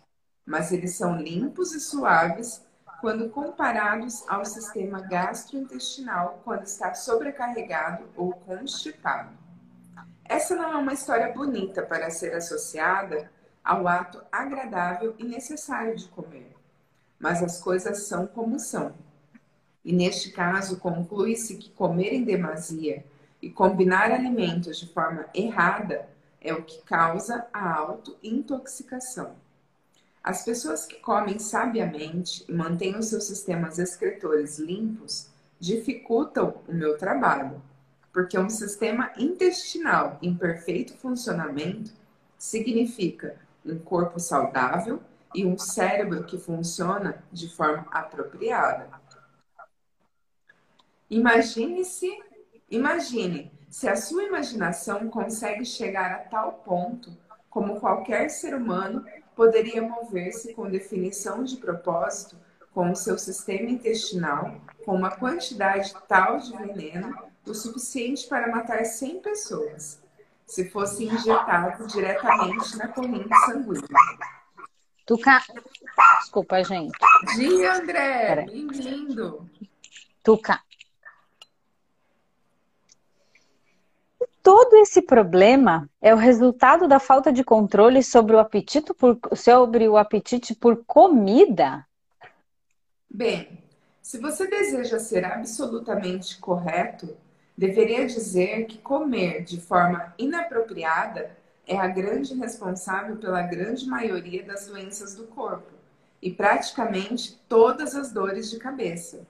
mas 0.47 0.73
eles 0.73 0.95
são 0.95 1.21
limpos 1.21 1.75
e 1.75 1.81
suaves 1.81 2.63
quando 3.03 3.29
comparados 3.29 4.27
ao 4.27 4.47
sistema 4.47 5.03
gastrointestinal 5.03 6.41
quando 6.43 6.65
está 6.65 6.95
sobrecarregado 6.95 8.09
ou 8.17 8.33
constipado. 8.33 9.46
Essa 10.29 10.57
não 10.57 10.73
é 10.73 10.77
uma 10.77 10.93
história 10.93 11.33
bonita 11.33 11.83
para 11.83 12.11
ser 12.11 12.35
associada 12.35 13.31
ao 13.65 13.87
ato 13.87 14.23
agradável 14.31 15.15
e 15.19 15.25
necessário 15.25 15.97
de 15.97 16.07
comer, 16.09 16.55
mas 17.19 17.43
as 17.43 17.61
coisas 17.61 18.07
são 18.07 18.27
como 18.27 18.59
são. 18.59 18.95
E 19.85 19.93
neste 19.93 20.31
caso, 20.31 20.79
conclui-se 20.79 21.57
que 21.57 21.71
comer 21.71 22.13
em 22.13 22.25
demasia 22.25 23.05
e 23.41 23.49
combinar 23.49 24.11
alimentos 24.11 24.79
de 24.79 24.89
forma 24.89 25.27
errada 25.33 26.09
é 26.41 26.53
o 26.53 26.63
que 26.63 26.83
causa 26.83 27.47
a 27.53 27.75
autointoxicação. 27.75 29.35
As 30.23 30.45
pessoas 30.45 30.85
que 30.87 30.97
comem 30.97 31.39
sabiamente 31.39 32.45
e 32.49 32.53
mantêm 32.53 32.97
os 32.97 33.07
seus 33.07 33.25
sistemas 33.25 33.79
excretores 33.79 34.59
limpos 34.59 35.29
dificultam 35.61 36.57
o 36.67 36.75
meu 36.75 36.99
trabalho, 36.99 37.63
porque 38.17 38.39
um 38.39 38.49
sistema 38.49 39.13
intestinal 39.19 40.19
em 40.23 40.35
perfeito 40.35 40.97
funcionamento 40.97 41.93
significa 42.39 43.37
um 43.63 43.79
corpo 43.79 44.19
saudável 44.19 45.03
e 45.35 45.45
um 45.45 45.59
cérebro 45.59 46.25
que 46.25 46.39
funciona 46.39 47.23
de 47.31 47.47
forma 47.55 47.87
apropriada. 47.91 48.89
Imagine-se, 51.11 52.11
imagine 52.71 53.53
se 53.69 53.87
a 53.87 53.97
sua 53.97 54.25
imaginação 54.25 55.11
consegue 55.11 55.67
chegar 55.67 56.11
a 56.11 56.21
tal 56.21 56.53
ponto 56.65 57.15
como 57.51 57.79
qualquer 57.79 58.31
ser 58.31 58.55
humano 58.55 59.05
poderia 59.35 59.83
mover-se 59.83 60.55
com 60.55 60.71
definição 60.71 61.45
de 61.45 61.59
propósito 61.59 62.35
com 62.73 62.91
o 62.91 62.97
seu 62.97 63.19
sistema 63.19 63.69
intestinal 63.69 64.59
com 64.87 64.95
uma 64.95 65.11
quantidade 65.11 65.95
tal 66.09 66.39
de 66.39 66.57
veneno 66.57 67.26
o 67.47 67.55
suficiente 67.55 68.27
para 68.27 68.49
matar 68.49 68.85
100 68.85 69.21
pessoas, 69.21 70.01
se 70.47 70.69
fosse 70.69 71.05
injetado 71.05 71.87
diretamente 71.87 72.77
na 72.77 72.89
corrente 72.89 73.37
sanguínea. 73.47 73.89
Tuca... 75.07 75.43
Desculpa, 76.21 76.63
gente. 76.65 76.99
Dia, 77.37 77.75
André. 77.75 78.47
Bem-vindo. 78.47 79.49
Tuca, 80.23 80.61
todo 84.47 84.77
esse 84.77 85.03
problema 85.03 85.91
é 86.01 86.15
o 86.15 86.17
resultado 86.17 86.87
da 86.87 87.01
falta 87.01 87.33
de 87.33 87.43
controle 87.43 88.01
sobre 88.01 88.37
o 88.37 88.39
apetite 88.39 88.95
por, 88.95 89.19
sobre 89.35 89.89
o 89.89 89.97
apetite 89.97 90.55
por 90.55 90.85
comida? 90.87 91.85
Bem, 93.11 93.65
se 94.01 94.21
você 94.21 94.47
deseja 94.47 95.01
ser 95.01 95.25
absolutamente 95.25 96.39
correto, 96.39 97.17
deveria 97.57 98.07
dizer 98.07 98.67
que 98.67 98.79
comer 98.79 99.43
de 99.45 99.61
forma 99.61 100.15
inapropriada 100.19 101.37
é 101.67 101.77
a 101.77 101.89
grande 101.89 102.35
responsável 102.35 103.17
pela 103.17 103.43
grande 103.43 103.87
maioria 103.87 104.45
das 104.45 104.67
doenças 104.67 105.15
do 105.15 105.25
corpo 105.25 105.73
e 106.23 106.31
praticamente 106.31 107.41
todas 107.49 107.95
as 107.95 108.13
dores 108.13 108.51
de 108.51 108.59
cabeça. 108.59 109.27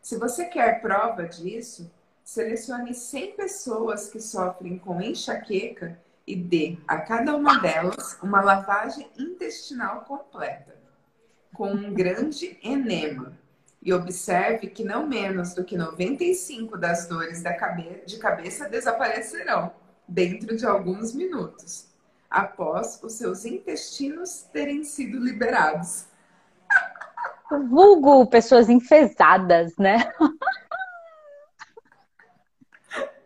Se 0.00 0.16
você 0.16 0.44
quer 0.44 0.80
prova 0.80 1.24
disso, 1.24 1.90
Selecione 2.24 2.94
100 2.94 3.32
pessoas 3.32 4.08
que 4.08 4.20
sofrem 4.20 4.78
com 4.78 5.00
enxaqueca 5.00 5.98
e 6.26 6.36
dê 6.36 6.78
a 6.86 6.98
cada 6.98 7.36
uma 7.36 7.58
delas 7.58 8.16
uma 8.22 8.40
lavagem 8.40 9.10
intestinal 9.18 10.02
completa, 10.02 10.76
com 11.52 11.72
um 11.72 11.92
grande 11.92 12.58
enema. 12.62 13.36
E 13.82 13.92
observe 13.92 14.68
que 14.68 14.84
não 14.84 15.06
menos 15.06 15.54
do 15.54 15.64
que 15.64 15.76
95 15.76 16.78
das 16.78 17.08
dores 17.08 17.42
de 18.06 18.18
cabeça 18.18 18.68
desaparecerão 18.68 19.72
dentro 20.06 20.56
de 20.56 20.64
alguns 20.64 21.12
minutos, 21.12 21.88
após 22.30 23.00
os 23.02 23.14
seus 23.14 23.44
intestinos 23.44 24.42
terem 24.52 24.84
sido 24.84 25.18
liberados. 25.18 26.06
Vulgo 27.68 28.26
pessoas 28.26 28.68
enfesadas, 28.68 29.76
né? 29.76 30.12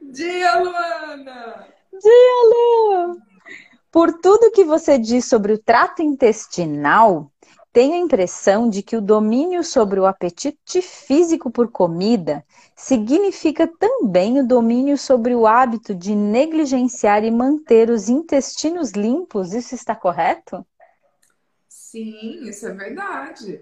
Dia, 0.01 0.59
Luana! 0.59 1.67
Dia, 1.93 2.45
Lu! 2.45 3.21
Por 3.91 4.13
tudo 4.21 4.51
que 4.51 4.65
você 4.65 4.99
diz 4.99 5.27
sobre 5.27 5.53
o 5.53 5.59
trato 5.59 6.03
intestinal, 6.03 7.31
tenho 7.77 7.93
a 7.93 7.99
impressão 7.99 8.71
de 8.71 8.83
que 8.83 8.97
o 8.97 9.03
domínio 9.03 9.63
sobre 9.63 10.01
o 10.01 10.07
apetite 10.07 10.81
físico 10.81 11.51
por 11.51 11.71
comida 11.71 12.43
significa 12.75 13.67
também 13.67 14.41
o 14.41 14.47
domínio 14.47 14.97
sobre 14.97 15.35
o 15.35 15.47
hábito 15.47 15.95
de 15.95 16.15
negligenciar 16.15 17.23
e 17.23 17.31
manter 17.31 17.91
os 17.91 18.09
intestinos 18.09 18.93
limpos. 18.93 19.53
Isso 19.53 19.75
está 19.75 19.95
correto? 19.95 20.67
Sim, 21.69 22.49
isso 22.49 22.67
é 22.67 22.73
verdade. 22.73 23.61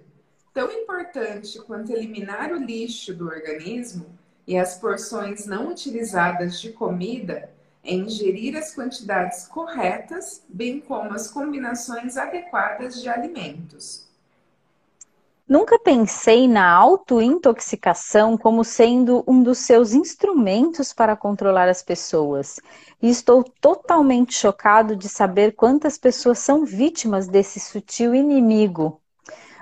Tão 0.52 0.70
importante 0.70 1.60
quanto 1.62 1.90
eliminar 1.90 2.52
o 2.52 2.64
lixo 2.64 3.12
do 3.12 3.26
organismo 3.26 4.06
e 4.46 4.56
as 4.56 4.76
porções 4.76 5.44
não 5.44 5.70
utilizadas 5.70 6.60
de 6.60 6.70
comida 6.70 7.52
é 7.84 7.94
ingerir 7.94 8.56
as 8.56 8.74
quantidades 8.74 9.46
corretas, 9.46 10.42
bem 10.48 10.80
como 10.80 11.12
as 11.12 11.30
combinações 11.30 12.16
adequadas 12.16 13.00
de 13.00 13.08
alimentos. 13.08 14.04
Nunca 15.46 15.78
pensei 15.78 16.48
na 16.48 16.66
autointoxicação 16.70 18.34
como 18.34 18.64
sendo 18.64 19.22
um 19.26 19.42
dos 19.42 19.58
seus 19.58 19.92
instrumentos 19.92 20.90
para 20.94 21.14
controlar 21.14 21.68
as 21.68 21.82
pessoas. 21.82 22.58
E 23.02 23.10
estou 23.10 23.44
totalmente 23.60 24.32
chocado 24.32 24.96
de 24.96 25.06
saber 25.06 25.54
quantas 25.54 25.98
pessoas 25.98 26.38
são 26.38 26.64
vítimas 26.64 27.28
desse 27.28 27.60
sutil 27.60 28.14
inimigo. 28.14 28.98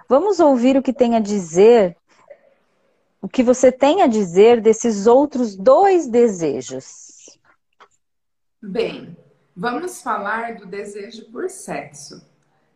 Vamos 0.09 0.39
ouvir 0.39 0.77
o 0.77 0.83
que 0.83 0.93
tem 0.93 1.17
a 1.17 1.21
dizer, 1.21 1.97
o 3.21 3.29
que 3.29 3.43
você 3.43 3.73
tem 3.73 4.03
a 4.03 4.07
dizer 4.07 4.61
desses 4.61 5.09
outros 5.09 5.57
dois 5.57 6.07
desejos. 6.07 7.12
Bem, 8.65 9.17
vamos 9.57 10.03
falar 10.03 10.55
do 10.55 10.67
desejo 10.67 11.25
por 11.33 11.51
sexo. 11.51 12.25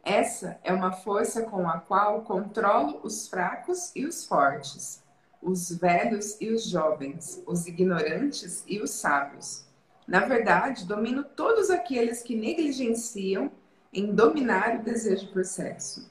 Essa 0.02 0.59
é 0.64 0.73
uma 0.73 0.90
força 0.90 1.43
com 1.43 1.69
a 1.69 1.78
qual 1.78 2.23
controlo 2.23 2.99
os 3.05 3.28
fracos 3.28 3.93
e 3.95 4.05
os 4.05 4.26
fortes, 4.26 5.00
os 5.40 5.71
velhos 5.71 6.37
e 6.40 6.49
os 6.49 6.64
jovens, 6.64 7.40
os 7.47 7.69
ignorantes 7.69 8.64
e 8.66 8.81
os 8.81 8.90
sábios. 8.90 9.64
Na 10.09 10.26
verdade, 10.26 10.85
domino 10.85 11.23
todos 11.23 11.71
aqueles 11.71 12.21
que 12.21 12.35
negligenciam 12.35 13.49
em 13.93 14.12
dominar 14.12 14.81
o 14.81 14.83
desejo 14.83 15.28
por 15.28 15.45
sexo. 15.45 16.11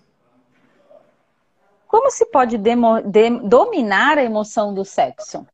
Como 1.85 2.09
se 2.09 2.25
pode 2.27 2.57
demo, 2.57 3.01
de, 3.01 3.29
dominar 3.41 4.17
a 4.17 4.23
emoção 4.23 4.73
do 4.73 4.85
sexo? 4.85 5.45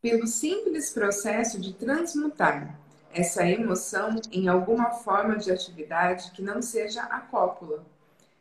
Pelo 0.00 0.26
simples 0.26 0.90
processo 0.90 1.60
de 1.60 1.74
transmutar 1.74 2.82
essa 3.14 3.46
emoção 3.46 4.20
em 4.32 4.48
alguma 4.48 4.90
forma 4.90 5.36
de 5.36 5.50
atividade 5.50 6.32
que 6.32 6.42
não 6.42 6.60
seja 6.60 7.02
a 7.04 7.20
cópula. 7.20 7.84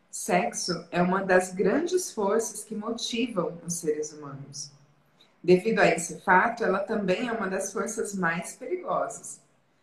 Sexo 0.09 0.85
é 0.91 1.01
uma 1.01 1.23
das 1.23 1.53
grandes 1.53 2.11
forças 2.11 2.63
que 2.63 2.75
motivam 2.75 3.57
os 3.65 3.75
seres 3.75 4.11
humanos. 4.11 4.71
Devido 5.43 5.79
a 5.79 5.87
esse 5.87 6.21
fato, 6.21 6.63
ela 6.63 6.79
também 6.79 7.27
é 7.27 7.31
uma 7.31 7.47
das 7.47 7.71
forças 7.71 8.15
mais 8.15 8.55
perigosas. 8.55 9.39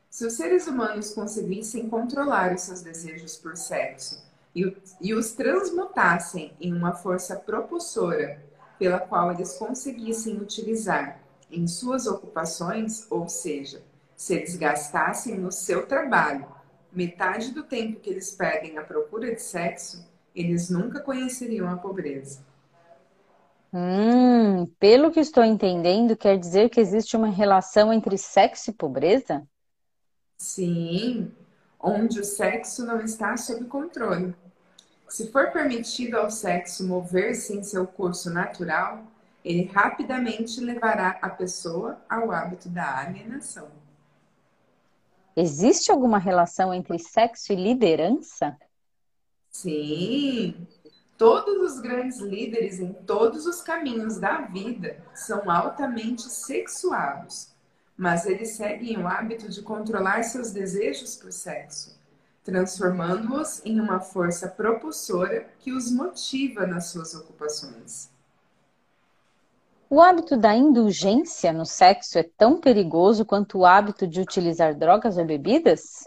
Se 0.08 0.26
os 0.26 0.32
seres 0.32 0.66
humanos 0.66 1.14
conseguissem 1.14 1.88
controlar 1.88 2.52
os 2.52 2.62
seus 2.62 2.82
desejos 2.82 3.36
por 3.36 3.56
sexo 3.56 4.24
e, 4.54 4.76
e 5.00 5.14
os 5.14 5.32
transmutassem 5.32 6.52
em 6.60 6.72
uma 6.72 6.94
força 6.94 7.36
propulsora 7.36 8.42
pela 8.78 8.98
qual 8.98 9.30
eles 9.30 9.54
conseguissem 9.54 10.38
utilizar 10.38 11.20
em 11.50 11.66
suas 11.68 12.06
ocupações, 12.06 13.06
ou 13.10 13.28
seja, 13.28 13.82
se 14.20 14.34
eles 14.34 14.54
gastassem 14.54 15.38
no 15.38 15.50
seu 15.50 15.86
trabalho 15.86 16.46
metade 16.92 17.52
do 17.52 17.62
tempo 17.62 18.00
que 18.00 18.10
eles 18.10 18.30
perdem 18.30 18.76
à 18.76 18.82
procura 18.82 19.34
de 19.34 19.40
sexo, 19.40 20.06
eles 20.34 20.68
nunca 20.68 21.00
conheceriam 21.00 21.66
a 21.70 21.78
pobreza. 21.78 22.44
Hum, 23.72 24.66
pelo 24.78 25.10
que 25.10 25.20
estou 25.20 25.42
entendendo, 25.42 26.14
quer 26.18 26.38
dizer 26.38 26.68
que 26.68 26.78
existe 26.78 27.16
uma 27.16 27.30
relação 27.30 27.90
entre 27.90 28.18
sexo 28.18 28.68
e 28.68 28.74
pobreza? 28.74 29.42
Sim, 30.36 31.32
onde 31.80 32.20
o 32.20 32.24
sexo 32.24 32.84
não 32.84 33.00
está 33.00 33.38
sob 33.38 33.64
controle. 33.64 34.34
Se 35.08 35.32
for 35.32 35.50
permitido 35.50 36.16
ao 36.18 36.30
sexo 36.30 36.86
mover-se 36.86 37.56
em 37.56 37.62
seu 37.62 37.86
curso 37.86 38.28
natural, 38.28 39.02
ele 39.42 39.64
rapidamente 39.64 40.60
levará 40.60 41.18
a 41.22 41.30
pessoa 41.30 41.98
ao 42.06 42.30
hábito 42.30 42.68
da 42.68 42.98
alienação. 42.98 43.79
Existe 45.36 45.90
alguma 45.92 46.18
relação 46.18 46.74
entre 46.74 46.98
sexo 46.98 47.52
e 47.52 47.56
liderança? 47.56 48.56
Sim. 49.50 50.66
Todos 51.16 51.72
os 51.72 51.80
grandes 51.80 52.18
líderes 52.18 52.80
em 52.80 52.92
todos 52.92 53.46
os 53.46 53.60
caminhos 53.60 54.18
da 54.18 54.40
vida 54.40 55.04
são 55.14 55.50
altamente 55.50 56.22
sexuados, 56.22 57.52
mas 57.96 58.24
eles 58.26 58.50
seguem 58.52 58.98
o 58.98 59.06
hábito 59.06 59.48
de 59.48 59.60
controlar 59.60 60.22
seus 60.22 60.50
desejos 60.50 61.16
por 61.16 61.30
sexo, 61.30 61.98
transformando-os 62.42 63.60
em 63.66 63.78
uma 63.78 64.00
força 64.00 64.48
propulsora 64.48 65.50
que 65.58 65.72
os 65.72 65.90
motiva 65.90 66.66
nas 66.66 66.86
suas 66.86 67.14
ocupações. 67.14 68.10
O 69.92 70.00
hábito 70.00 70.36
da 70.36 70.54
indulgência 70.54 71.52
no 71.52 71.66
sexo 71.66 72.16
é 72.16 72.22
tão 72.22 72.60
perigoso 72.60 73.24
quanto 73.24 73.58
o 73.58 73.66
hábito 73.66 74.06
de 74.06 74.20
utilizar 74.20 74.72
drogas 74.72 75.18
ou 75.18 75.24
bebidas? 75.24 76.06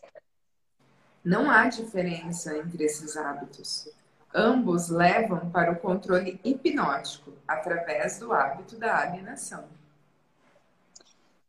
Não 1.21 1.51
há 1.51 1.67
diferença 1.67 2.57
entre 2.57 2.85
esses 2.85 3.17
hábitos. 3.17 3.89
Ambos 4.33 4.87
levam 4.87 5.51
para 5.51 5.73
o 5.73 5.75
controle 5.75 6.39
hipnótico 6.45 7.33
através 7.45 8.19
do 8.19 8.31
hábito 8.31 8.77
da 8.77 9.01
alienação. 9.01 9.65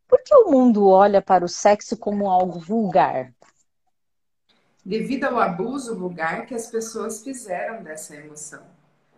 Por 0.08 0.20
que 0.20 0.34
o 0.34 0.50
mundo 0.50 0.88
olha 0.88 1.22
para 1.22 1.44
o 1.44 1.48
sexo 1.48 1.96
como 1.96 2.28
algo 2.28 2.58
vulgar? 2.58 3.32
Devido 4.84 5.22
ao 5.22 5.38
abuso 5.38 5.96
vulgar 5.96 6.46
que 6.46 6.54
as 6.56 6.66
pessoas 6.66 7.22
fizeram 7.22 7.80
dessa 7.84 8.16
emoção. 8.16 8.64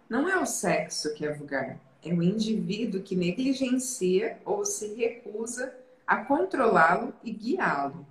Não 0.06 0.28
é 0.28 0.38
o 0.38 0.44
sexo 0.44 1.14
que 1.14 1.24
é 1.24 1.32
vulgar, 1.32 1.78
é 2.06 2.14
o 2.14 2.22
indivíduo 2.22 3.02
que 3.02 3.16
negligencia 3.16 4.38
ou 4.44 4.64
se 4.64 4.94
recusa 4.94 5.74
a 6.06 6.24
controlá-lo 6.24 7.12
e 7.24 7.32
guiá-lo. 7.32 8.06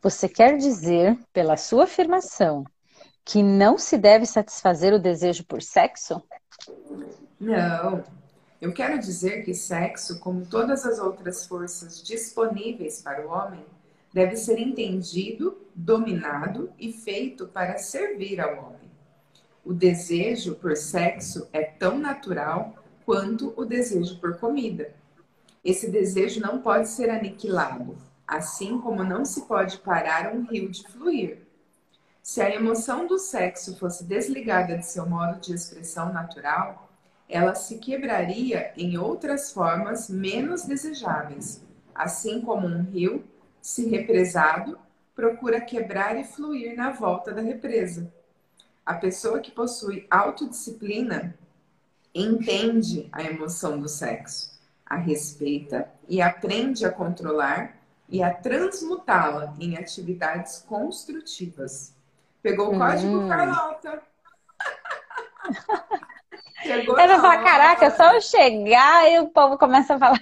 Você 0.00 0.28
quer 0.28 0.56
dizer, 0.56 1.18
pela 1.32 1.56
sua 1.56 1.84
afirmação, 1.84 2.64
que 3.24 3.42
não 3.42 3.76
se 3.76 3.98
deve 3.98 4.24
satisfazer 4.24 4.94
o 4.94 4.98
desejo 4.98 5.44
por 5.44 5.60
sexo? 5.60 6.22
Não. 7.40 8.04
Eu 8.60 8.72
quero 8.72 8.98
dizer 8.98 9.44
que 9.44 9.52
sexo, 9.52 10.20
como 10.20 10.46
todas 10.46 10.86
as 10.86 10.98
outras 10.98 11.46
forças 11.46 12.02
disponíveis 12.02 13.02
para 13.02 13.26
o 13.26 13.30
homem, 13.30 13.64
deve 14.12 14.36
ser 14.36 14.58
entendido, 14.58 15.58
dominado 15.74 16.72
e 16.78 16.92
feito 16.92 17.46
para 17.48 17.76
servir 17.78 18.40
ao 18.40 18.56
homem. 18.56 18.75
O 19.66 19.74
desejo 19.74 20.54
por 20.54 20.76
sexo 20.76 21.48
é 21.52 21.64
tão 21.64 21.98
natural 21.98 22.72
quanto 23.04 23.52
o 23.56 23.64
desejo 23.64 24.20
por 24.20 24.38
comida. 24.38 24.94
Esse 25.64 25.90
desejo 25.90 26.40
não 26.40 26.62
pode 26.62 26.88
ser 26.88 27.10
aniquilado, 27.10 27.98
assim 28.28 28.80
como 28.80 29.02
não 29.02 29.24
se 29.24 29.44
pode 29.44 29.78
parar 29.78 30.32
um 30.32 30.44
rio 30.44 30.70
de 30.70 30.86
fluir. 30.86 31.38
Se 32.22 32.40
a 32.40 32.54
emoção 32.54 33.08
do 33.08 33.18
sexo 33.18 33.76
fosse 33.76 34.04
desligada 34.04 34.78
de 34.78 34.86
seu 34.86 35.04
modo 35.04 35.40
de 35.40 35.54
expressão 35.54 36.12
natural, 36.12 36.88
ela 37.28 37.56
se 37.56 37.78
quebraria 37.78 38.72
em 38.76 38.96
outras 38.96 39.52
formas 39.52 40.08
menos 40.08 40.62
desejáveis, 40.62 41.60
assim 41.92 42.40
como 42.40 42.68
um 42.68 42.84
rio, 42.84 43.24
se 43.60 43.88
represado, 43.88 44.78
procura 45.12 45.60
quebrar 45.60 46.16
e 46.16 46.22
fluir 46.22 46.76
na 46.76 46.92
volta 46.92 47.32
da 47.32 47.42
represa. 47.42 48.14
A 48.86 48.94
pessoa 48.94 49.40
que 49.40 49.50
possui 49.50 50.06
autodisciplina 50.08 51.36
entende 52.14 53.08
a 53.10 53.20
emoção 53.24 53.80
do 53.80 53.88
sexo, 53.88 54.58
a 54.86 54.94
respeita 54.94 55.90
e 56.08 56.22
aprende 56.22 56.86
a 56.86 56.92
controlar 56.92 57.76
e 58.08 58.22
a 58.22 58.32
transmutá-la 58.32 59.52
em 59.58 59.76
atividades 59.76 60.64
construtivas. 60.68 61.92
Pegou 62.40 62.72
o 62.72 62.78
código, 62.78 63.18
hum. 63.18 63.28
Carlota? 63.28 64.02
Pegou 66.62 66.96
Ela 66.98 67.20
fala, 67.20 67.42
caraca, 67.42 67.90
só 67.90 68.14
eu 68.14 68.20
chegar 68.20 69.10
e 69.10 69.18
o 69.18 69.28
povo 69.28 69.58
começa 69.58 69.96
a 69.96 69.98
falar. 69.98 70.20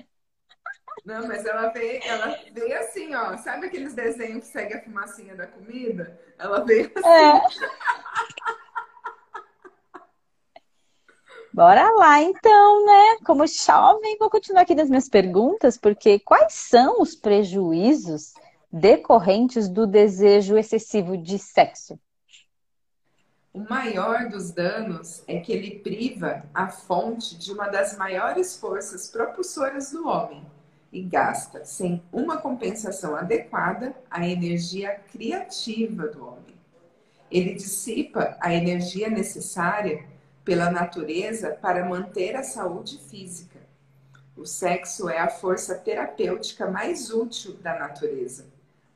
Não, 1.05 1.29
mas 1.29 1.44
ela 1.44 1.68
veio, 1.68 2.03
ela 2.03 2.38
veio 2.50 2.79
assim, 2.79 3.14
ó. 3.14 3.37
Sabe 3.37 3.66
aqueles 3.66 3.92
desenhos 3.92 4.46
que 4.46 4.53
segue 4.53 4.72
a 4.72 4.83
fumacinha 4.83 5.35
da 5.35 5.46
comida? 5.46 6.18
Ela 6.38 6.64
veio 6.64 6.90
assim. 6.94 7.07
É. 7.07 7.42
Bora 11.54 11.88
lá, 11.92 12.20
então, 12.20 12.84
né? 12.84 13.18
Como 13.24 13.46
jovem, 13.46 14.18
vou 14.18 14.28
continuar 14.28 14.62
aqui 14.62 14.74
nas 14.74 14.88
minhas 14.88 15.08
perguntas, 15.08 15.78
porque 15.78 16.18
quais 16.18 16.52
são 16.52 17.00
os 17.00 17.14
prejuízos 17.14 18.34
decorrentes 18.72 19.68
do 19.68 19.86
desejo 19.86 20.58
excessivo 20.58 21.16
de 21.16 21.38
sexo? 21.38 21.96
O 23.52 23.60
maior 23.60 24.28
dos 24.28 24.50
danos 24.50 25.22
é 25.28 25.38
que 25.38 25.52
ele 25.52 25.78
priva 25.78 26.42
a 26.52 26.66
fonte 26.66 27.38
de 27.38 27.52
uma 27.52 27.68
das 27.68 27.96
maiores 27.96 28.56
forças 28.56 29.08
propulsoras 29.08 29.92
do 29.92 30.08
homem 30.08 30.44
e 30.90 31.02
gasta, 31.02 31.64
sem 31.64 32.02
uma 32.12 32.38
compensação 32.38 33.14
adequada, 33.14 33.94
a 34.10 34.28
energia 34.28 34.98
criativa 35.12 36.08
do 36.08 36.26
homem. 36.26 36.56
Ele 37.30 37.54
dissipa 37.54 38.36
a 38.40 38.52
energia 38.52 39.08
necessária 39.08 40.12
pela 40.44 40.70
natureza 40.70 41.50
para 41.50 41.88
manter 41.88 42.37
a 42.37 42.42
saúde 42.42 42.98
física. 42.98 43.61
O 44.37 44.44
sexo 44.44 45.09
é 45.09 45.18
a 45.18 45.28
força 45.28 45.74
terapêutica 45.76 46.70
mais 46.70 47.11
útil 47.11 47.54
da 47.54 47.78
natureza, 47.78 48.46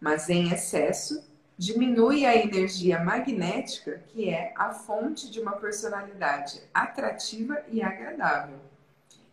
mas 0.00 0.28
em 0.28 0.52
excesso 0.52 1.26
diminui 1.56 2.24
a 2.24 2.36
energia 2.36 3.02
magnética, 3.02 4.02
que 4.08 4.28
é 4.28 4.52
a 4.56 4.72
fonte 4.72 5.30
de 5.30 5.40
uma 5.40 5.52
personalidade 5.52 6.60
atrativa 6.74 7.62
e 7.68 7.82
agradável. 7.82 8.58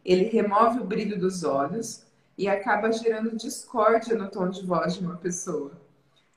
Ele 0.04 0.26
remove 0.26 0.80
o 0.80 0.86
brilho 0.86 1.20
dos 1.20 1.44
olhos 1.44 2.04
e 2.38 2.48
acaba 2.48 2.92
gerando 2.92 3.36
discórdia 3.36 4.16
no 4.16 4.30
tom 4.30 4.50
de 4.50 4.66
voz 4.66 4.96
de 4.96 5.06
uma 5.06 5.18
pessoa. 5.18 5.72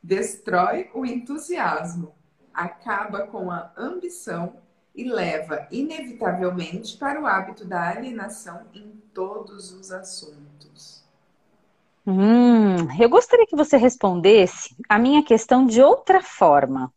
Destrói 0.03 0.91
o 0.95 1.05
entusiasmo, 1.05 2.15
acaba 2.53 3.27
com 3.27 3.51
a 3.51 3.73
ambição 3.77 4.57
e 4.95 5.05
leva 5.05 5.67
inevitavelmente 5.71 6.97
para 6.97 7.21
o 7.21 7.27
hábito 7.27 7.65
da 7.65 7.91
alienação 7.91 8.63
em 8.75 8.91
todos 9.15 9.73
os 9.73 9.93
assuntos. 9.93 11.05
Hum, 12.07 12.91
eu 12.99 13.09
gostaria 13.09 13.47
que 13.47 13.55
você 13.55 13.77
respondesse 13.77 14.75
a 14.89 14.99
minha 14.99 15.23
questão 15.23 15.67
de 15.67 15.83
outra 15.83 16.23
forma, 16.23 16.93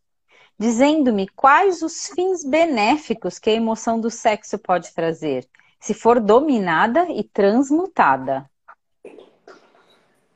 dizendo-me 0.57 1.27
quais 1.27 1.81
os 1.81 2.07
fins 2.07 2.45
benéficos 2.45 3.37
que 3.37 3.49
a 3.49 3.53
emoção 3.53 3.99
do 3.99 4.09
sexo 4.09 4.57
pode 4.57 4.93
trazer, 4.93 5.47
se 5.79 5.93
for 5.93 6.19
dominada 6.19 7.07
e 7.09 7.23
transmutada. 7.23 8.49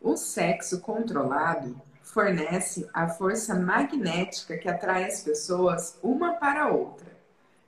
O 0.01 0.17
sexo 0.17 0.81
controlado 0.81 1.81
fornece 2.03 2.89
a 2.93 3.07
força 3.07 3.55
magnética 3.55 4.57
que 4.57 4.67
atrai 4.69 5.05
as 5.05 5.21
pessoas 5.21 5.97
uma 6.03 6.33
para 6.33 6.63
a 6.63 6.67
outra. 6.67 7.14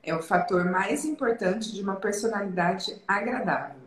É 0.08 0.14
o 0.14 0.22
fator 0.22 0.64
mais 0.64 1.04
importante 1.04 1.70
de 1.70 1.82
uma 1.82 1.96
personalidade 1.96 2.98
agradável. 3.06 3.82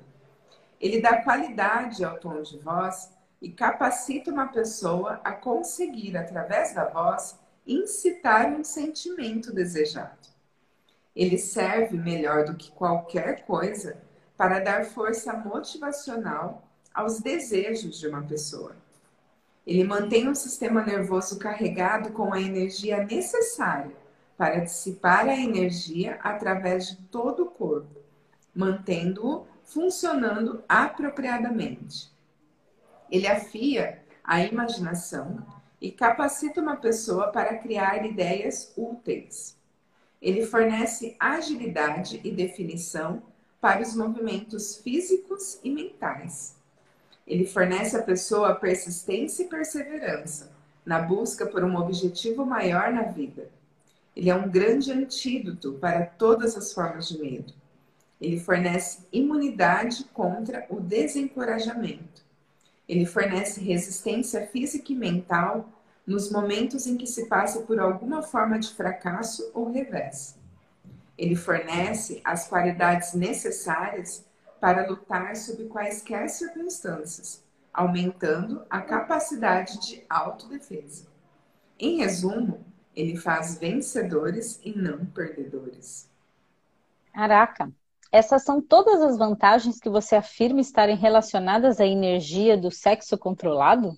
Ele 0.79 1.01
dá 1.01 1.23
qualidade 1.23 2.05
ao 2.05 2.19
tom 2.19 2.43
de 2.43 2.59
voz 2.59 3.11
e 3.41 3.49
capacita 3.49 4.29
uma 4.29 4.47
pessoa 4.47 5.19
a 5.23 5.31
conseguir, 5.31 6.15
através 6.15 6.75
da 6.75 6.85
voz, 6.85 7.39
incitar 7.65 8.51
um 8.51 8.63
sentimento 8.63 9.51
desejado. 9.51 10.29
Ele 11.15 11.39
serve 11.39 11.97
melhor 11.97 12.45
do 12.45 12.55
que 12.55 12.71
qualquer 12.71 13.43
coisa 13.47 13.97
para 14.37 14.59
dar 14.59 14.85
força 14.85 15.33
motivacional 15.33 16.67
aos 16.93 17.19
desejos 17.19 17.99
de 17.99 18.07
uma 18.07 18.21
pessoa. 18.21 18.75
Ele 19.65 19.83
mantém 19.83 20.29
o 20.29 20.35
sistema 20.35 20.83
nervoso 20.83 21.39
carregado 21.39 22.11
com 22.11 22.31
a 22.31 22.39
energia 22.39 23.03
necessária 23.03 24.00
para 24.41 24.61
dissipar 24.61 25.29
a 25.29 25.39
energia 25.39 26.15
através 26.23 26.87
de 26.87 26.95
todo 26.95 27.43
o 27.43 27.51
corpo, 27.51 28.01
mantendo-o 28.55 29.45
funcionando 29.63 30.63
apropriadamente. 30.67 32.11
Ele 33.11 33.27
afia 33.27 34.01
a 34.23 34.41
imaginação 34.43 35.45
e 35.79 35.91
capacita 35.91 36.59
uma 36.59 36.75
pessoa 36.75 37.27
para 37.27 37.59
criar 37.59 38.03
ideias 38.03 38.73
úteis. 38.75 39.55
Ele 40.19 40.43
fornece 40.43 41.15
agilidade 41.19 42.19
e 42.23 42.31
definição 42.31 43.21
para 43.61 43.83
os 43.83 43.95
movimentos 43.95 44.77
físicos 44.77 45.59
e 45.63 45.69
mentais. 45.69 46.55
Ele 47.27 47.45
fornece 47.45 47.95
à 47.95 48.01
pessoa 48.01 48.55
persistência 48.55 49.43
e 49.43 49.47
perseverança 49.47 50.51
na 50.83 50.97
busca 50.97 51.45
por 51.45 51.63
um 51.63 51.77
objetivo 51.77 52.43
maior 52.43 52.91
na 52.91 53.03
vida. 53.03 53.60
Ele 54.15 54.29
é 54.29 54.35
um 54.35 54.49
grande 54.49 54.91
antídoto 54.91 55.73
para 55.73 56.05
todas 56.05 56.57
as 56.57 56.73
formas 56.73 57.07
de 57.07 57.19
medo. 57.19 57.53
Ele 58.19 58.39
fornece 58.39 59.07
imunidade 59.11 60.03
contra 60.13 60.65
o 60.69 60.79
desencorajamento. 60.79 62.23
Ele 62.87 63.05
fornece 63.05 63.61
resistência 63.61 64.45
física 64.47 64.91
e 64.91 64.95
mental 64.95 65.69
nos 66.05 66.29
momentos 66.29 66.85
em 66.85 66.97
que 66.97 67.07
se 67.07 67.27
passa 67.27 67.61
por 67.61 67.79
alguma 67.79 68.21
forma 68.21 68.59
de 68.59 68.73
fracasso 68.73 69.49
ou 69.53 69.71
revés. 69.71 70.37
Ele 71.17 71.35
fornece 71.35 72.21
as 72.23 72.47
qualidades 72.47 73.13
necessárias 73.13 74.25
para 74.59 74.87
lutar 74.87 75.35
sob 75.35 75.65
quaisquer 75.65 76.29
circunstâncias, 76.29 77.43
aumentando 77.73 78.63
a 78.69 78.81
capacidade 78.81 79.79
de 79.87 80.03
autodefesa. 80.09 81.07
Em 81.79 81.97
resumo, 81.97 82.63
ele 82.95 83.17
faz 83.17 83.57
vencedores 83.57 84.59
e 84.63 84.77
não 84.77 85.05
perdedores. 85.05 86.09
Caraca, 87.13 87.71
essas 88.11 88.43
são 88.43 88.61
todas 88.61 89.01
as 89.01 89.17
vantagens 89.17 89.79
que 89.79 89.89
você 89.89 90.15
afirma 90.15 90.59
estarem 90.59 90.97
relacionadas 90.97 91.79
à 91.79 91.85
energia 91.85 92.57
do 92.57 92.69
sexo 92.69 93.17
controlado? 93.17 93.95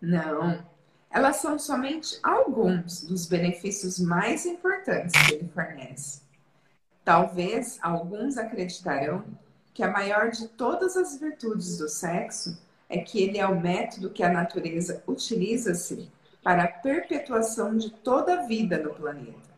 Não. 0.00 0.66
Elas 1.10 1.36
são 1.36 1.58
somente 1.58 2.18
alguns 2.22 3.02
dos 3.02 3.26
benefícios 3.26 3.98
mais 3.98 4.46
importantes 4.46 5.14
que 5.26 5.34
ele 5.34 5.48
fornece. 5.48 6.22
Talvez 7.04 7.78
alguns 7.82 8.36
acreditarão 8.36 9.24
que 9.72 9.82
a 9.82 9.90
maior 9.90 10.30
de 10.30 10.48
todas 10.48 10.96
as 10.96 11.18
virtudes 11.18 11.78
do 11.78 11.88
sexo 11.88 12.58
é 12.88 12.98
que 12.98 13.22
ele 13.22 13.38
é 13.38 13.46
o 13.46 13.60
método 13.60 14.10
que 14.10 14.22
a 14.22 14.32
natureza 14.32 15.02
utiliza-se 15.06 16.10
para 16.48 16.64
a 16.64 16.68
perpetuação 16.68 17.76
de 17.76 17.90
toda 17.90 18.40
a 18.40 18.46
vida 18.46 18.78
no 18.78 18.94
planeta. 18.94 19.50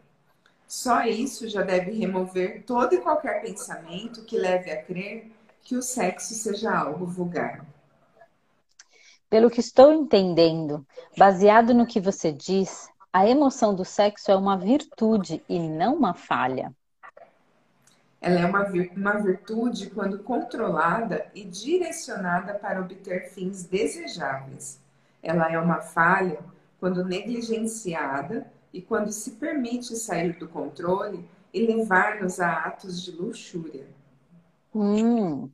Só 0.66 1.05
isso 1.05 1.48
já 1.48 1.62
deve 1.62 1.92
remover 1.92 2.64
todo 2.64 2.92
e 2.92 3.00
qualquer 3.00 3.42
pensamento 3.42 4.24
que 4.24 4.37
leve 4.37 4.72
a 4.72 4.83
crer 4.83 5.31
que 5.62 5.76
o 5.76 5.83
sexo 5.83 6.35
seja 6.35 6.76
algo 6.76 7.07
vulgar. 7.07 7.64
Pelo 9.29 9.48
que 9.48 9.61
estou 9.61 9.92
entendendo, 9.92 10.85
baseado 11.16 11.72
no 11.72 11.87
que 11.87 12.00
você 12.00 12.33
diz, 12.33 12.88
a 13.12 13.24
emoção 13.24 13.72
do 13.72 13.85
sexo 13.85 14.33
é 14.33 14.35
uma 14.35 14.59
virtude 14.59 15.44
e 15.48 15.61
não 15.61 15.94
uma 15.94 16.12
falha. 16.12 16.74
Ela 18.20 18.40
é 18.40 18.46
uma, 18.46 18.66
uma 18.96 19.12
virtude 19.18 19.90
quando 19.90 20.24
controlada 20.24 21.31
e 21.37 21.44
direcionada 21.44 22.55
para 22.55 22.81
obter 22.81 23.31
fins 23.31 23.62
desejáveis. 23.62 24.81
Ela 25.22 25.53
é 25.53 25.57
uma 25.57 25.81
falha 25.83 26.40
quando 26.81 27.05
negligenciada 27.05 28.51
e 28.73 28.81
quando 28.81 29.12
se 29.12 29.33
permite 29.33 29.95
sair 29.95 30.38
do 30.38 30.49
controle 30.49 31.29
e 31.53 31.66
levar-nos 31.66 32.40
a 32.40 32.53
atos 32.64 33.03
de 33.03 33.12
luxúria. 33.12 33.87
Hum. 34.75 35.51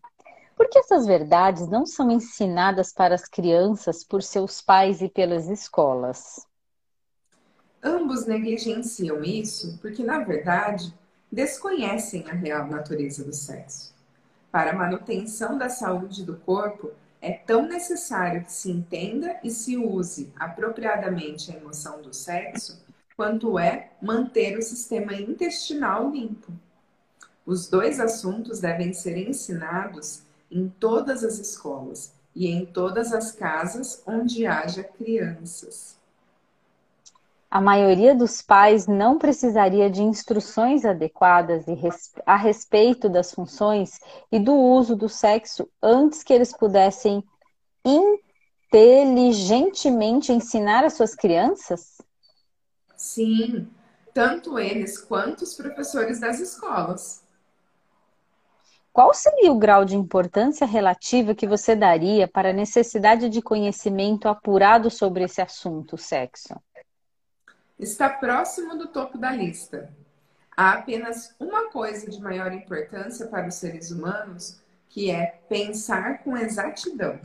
Por 0.57 0.69
que 0.71 0.79
essas 0.79 1.07
verdades 1.07 1.69
não 1.69 1.85
são 1.85 2.11
ensinadas 2.11 2.93
para 2.93 3.15
as 3.15 3.29
crianças 3.29 4.05
por 4.05 4.23
seus 4.23 4.63
pais 4.63 5.03
e 5.03 5.09
pelas 5.09 5.49
escolas? 5.49 6.47
Ambos 7.83 8.27
negligenciam 8.27 9.23
isso 9.23 9.79
porque, 9.83 10.03
na 10.03 10.21
verdade, 10.21 10.95
desconhecem 11.31 12.25
a 12.31 12.33
real 12.33 12.67
natureza 12.67 13.23
do 13.23 13.35
sexo. 13.35 13.95
Para 14.51 14.71
a 14.71 14.75
manutenção 14.75 15.59
da 15.59 15.69
saúde 15.69 16.25
do 16.25 16.37
corpo, 16.37 16.91
é 17.27 17.33
tão 17.33 17.67
necessário 17.67 18.45
que 18.45 18.53
se 18.53 18.71
entenda 18.71 19.37
e 19.43 19.51
se 19.51 19.77
use 19.77 20.33
apropriadamente 20.39 21.51
a 21.51 21.57
emoção 21.57 22.01
do 22.01 22.15
sexo 22.15 22.81
quanto 23.17 23.59
é 23.59 23.91
manter 24.01 24.57
o 24.57 24.63
sistema 24.63 25.13
intestinal 25.13 26.09
limpo. 26.09 26.53
Os 27.45 27.67
dois 27.67 27.99
assuntos 27.99 28.61
devem 28.61 28.93
ser 28.93 29.17
ensinados 29.17 30.23
em 30.49 30.69
todas 30.69 31.25
as 31.25 31.41
escolas 31.41 32.13
e 32.33 32.47
em 32.47 32.65
todas 32.65 33.13
as 33.13 33.33
casas 33.33 34.01
onde 34.07 34.47
haja 34.47 34.85
crianças. 34.85 35.97
A 37.51 37.61
maioria 37.61 38.15
dos 38.15 38.41
pais 38.43 38.87
não 38.87 39.19
precisaria 39.19 39.89
de 39.89 40.03
instruções 40.03 40.85
adequadas 40.85 41.65
a 42.27 42.37
respeito 42.37 43.09
das 43.09 43.33
funções 43.33 43.99
e 44.33 44.39
do 44.39 44.55
uso 44.55 44.95
do 44.97 45.09
sexo 45.09 45.67
antes 45.81 46.25
que 46.25 46.33
eles 46.33 46.53
pudessem 46.53 47.23
inteligentemente 47.85 50.33
ensinar 50.33 50.85
as 50.85 50.95
suas 50.95 51.15
crianças? 51.15 51.99
Sim, 52.97 53.69
tanto 54.13 54.59
eles 54.59 54.99
quanto 54.99 55.43
os 55.43 55.55
professores 55.55 56.19
das 56.19 56.41
escolas. 56.41 57.23
Qual 58.93 59.15
seria 59.15 59.53
o 59.53 59.59
grau 59.59 59.85
de 59.85 59.95
importância 59.95 60.67
relativa 60.67 61.35
que 61.35 61.47
você 61.47 61.77
daria 61.77 62.27
para 62.27 62.51
a 62.51 62.55
necessidade 62.55 63.29
de 63.29 63.41
conhecimento 63.41 64.27
apurado 64.27 64.91
sobre 64.91 65.23
esse 65.25 65.41
assunto, 65.41 65.97
sexo? 65.97 66.57
Está 67.79 68.09
próximo 68.09 68.77
do 68.77 68.89
topo 68.89 69.19
da 69.19 69.31
lista. 69.31 69.91
Há 70.57 70.73
apenas 70.73 71.35
uma 71.39 71.71
coisa 71.71 72.11
de 72.11 72.21
maior 72.21 72.53
importância 72.53 73.27
para 73.27 73.49
os 73.49 73.57
seres 73.57 73.91
humanos, 73.91 74.61
que 74.89 75.11
é 75.11 75.41
pensar 75.49 76.23
com 76.23 76.37
exatidão. 76.37 77.21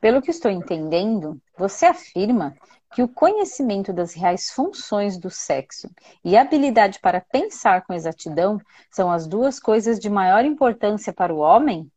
Pelo 0.00 0.22
que 0.22 0.30
estou 0.30 0.50
entendendo, 0.50 1.40
você 1.56 1.86
afirma 1.86 2.54
que 2.94 3.02
o 3.02 3.08
conhecimento 3.08 3.92
das 3.92 4.14
reais 4.14 4.50
funções 4.50 5.18
do 5.18 5.30
sexo 5.30 5.90
e 6.24 6.36
a 6.36 6.42
habilidade 6.42 7.00
para 7.00 7.20
pensar 7.20 7.84
com 7.84 7.92
exatidão 7.92 8.60
são 8.90 9.10
as 9.10 9.26
duas 9.26 9.58
coisas 9.58 9.98
de 9.98 10.08
maior 10.08 10.44
importância 10.44 11.12
para 11.12 11.34
o 11.34 11.38
homem? 11.38 11.90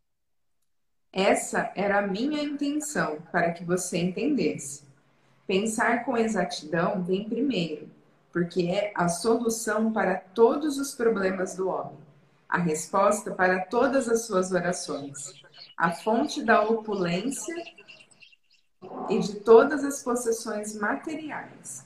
Essa 1.14 1.72
era 1.76 2.00
a 2.00 2.08
minha 2.08 2.42
intenção 2.42 3.20
para 3.32 3.52
que 3.52 3.64
você 3.64 3.98
entendesse. 3.98 4.91
Pensar 5.52 6.06
com 6.06 6.16
exatidão 6.16 7.04
vem 7.04 7.28
primeiro, 7.28 7.90
porque 8.32 8.68
é 8.68 8.94
a 8.96 9.10
solução 9.10 9.92
para 9.92 10.16
todos 10.16 10.78
os 10.78 10.96
problemas 10.96 11.58
do 11.58 11.68
homem, 11.68 11.98
a 12.48 12.58
resposta 12.58 13.32
para 13.32 13.60
todas 13.66 14.08
as 14.08 14.22
suas 14.22 14.54
orações, 14.54 15.44
a 15.76 15.92
fonte 15.92 16.42
da 16.42 16.64
opulência 16.64 17.54
e 19.10 19.20
de 19.20 19.42
todas 19.42 19.84
as 19.84 20.02
possessões 20.02 20.74
materiais. 20.74 21.86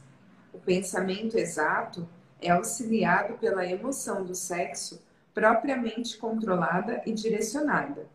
O 0.54 0.60
pensamento 0.60 1.36
exato 1.36 2.08
é 2.40 2.52
auxiliado 2.52 3.34
pela 3.40 3.66
emoção 3.66 4.24
do 4.24 4.36
sexo 4.36 5.02
propriamente 5.34 6.20
controlada 6.20 7.02
e 7.04 7.12
direcionada. 7.12 8.06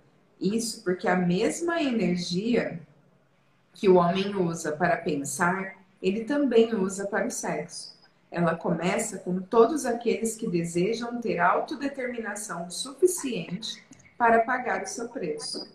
Isso 0.40 0.84
porque 0.84 1.08
a 1.08 1.16
mesma 1.16 1.82
energia 1.82 2.80
que 3.72 3.88
o 3.88 3.96
homem 3.96 4.34
usa 4.36 4.72
para 4.72 4.96
pensar, 4.96 5.76
ele 6.02 6.24
também 6.24 6.74
usa 6.74 7.06
para 7.06 7.26
o 7.26 7.30
sexo. 7.30 7.98
Ela 8.30 8.54
começa 8.54 9.18
com 9.18 9.40
todos 9.40 9.84
aqueles 9.84 10.36
que 10.36 10.46
desejam 10.46 11.20
ter 11.20 11.38
autodeterminação 11.38 12.70
suficiente 12.70 13.82
para 14.16 14.40
pagar 14.40 14.82
o 14.82 14.86
seu 14.86 15.08
preço. 15.08 15.68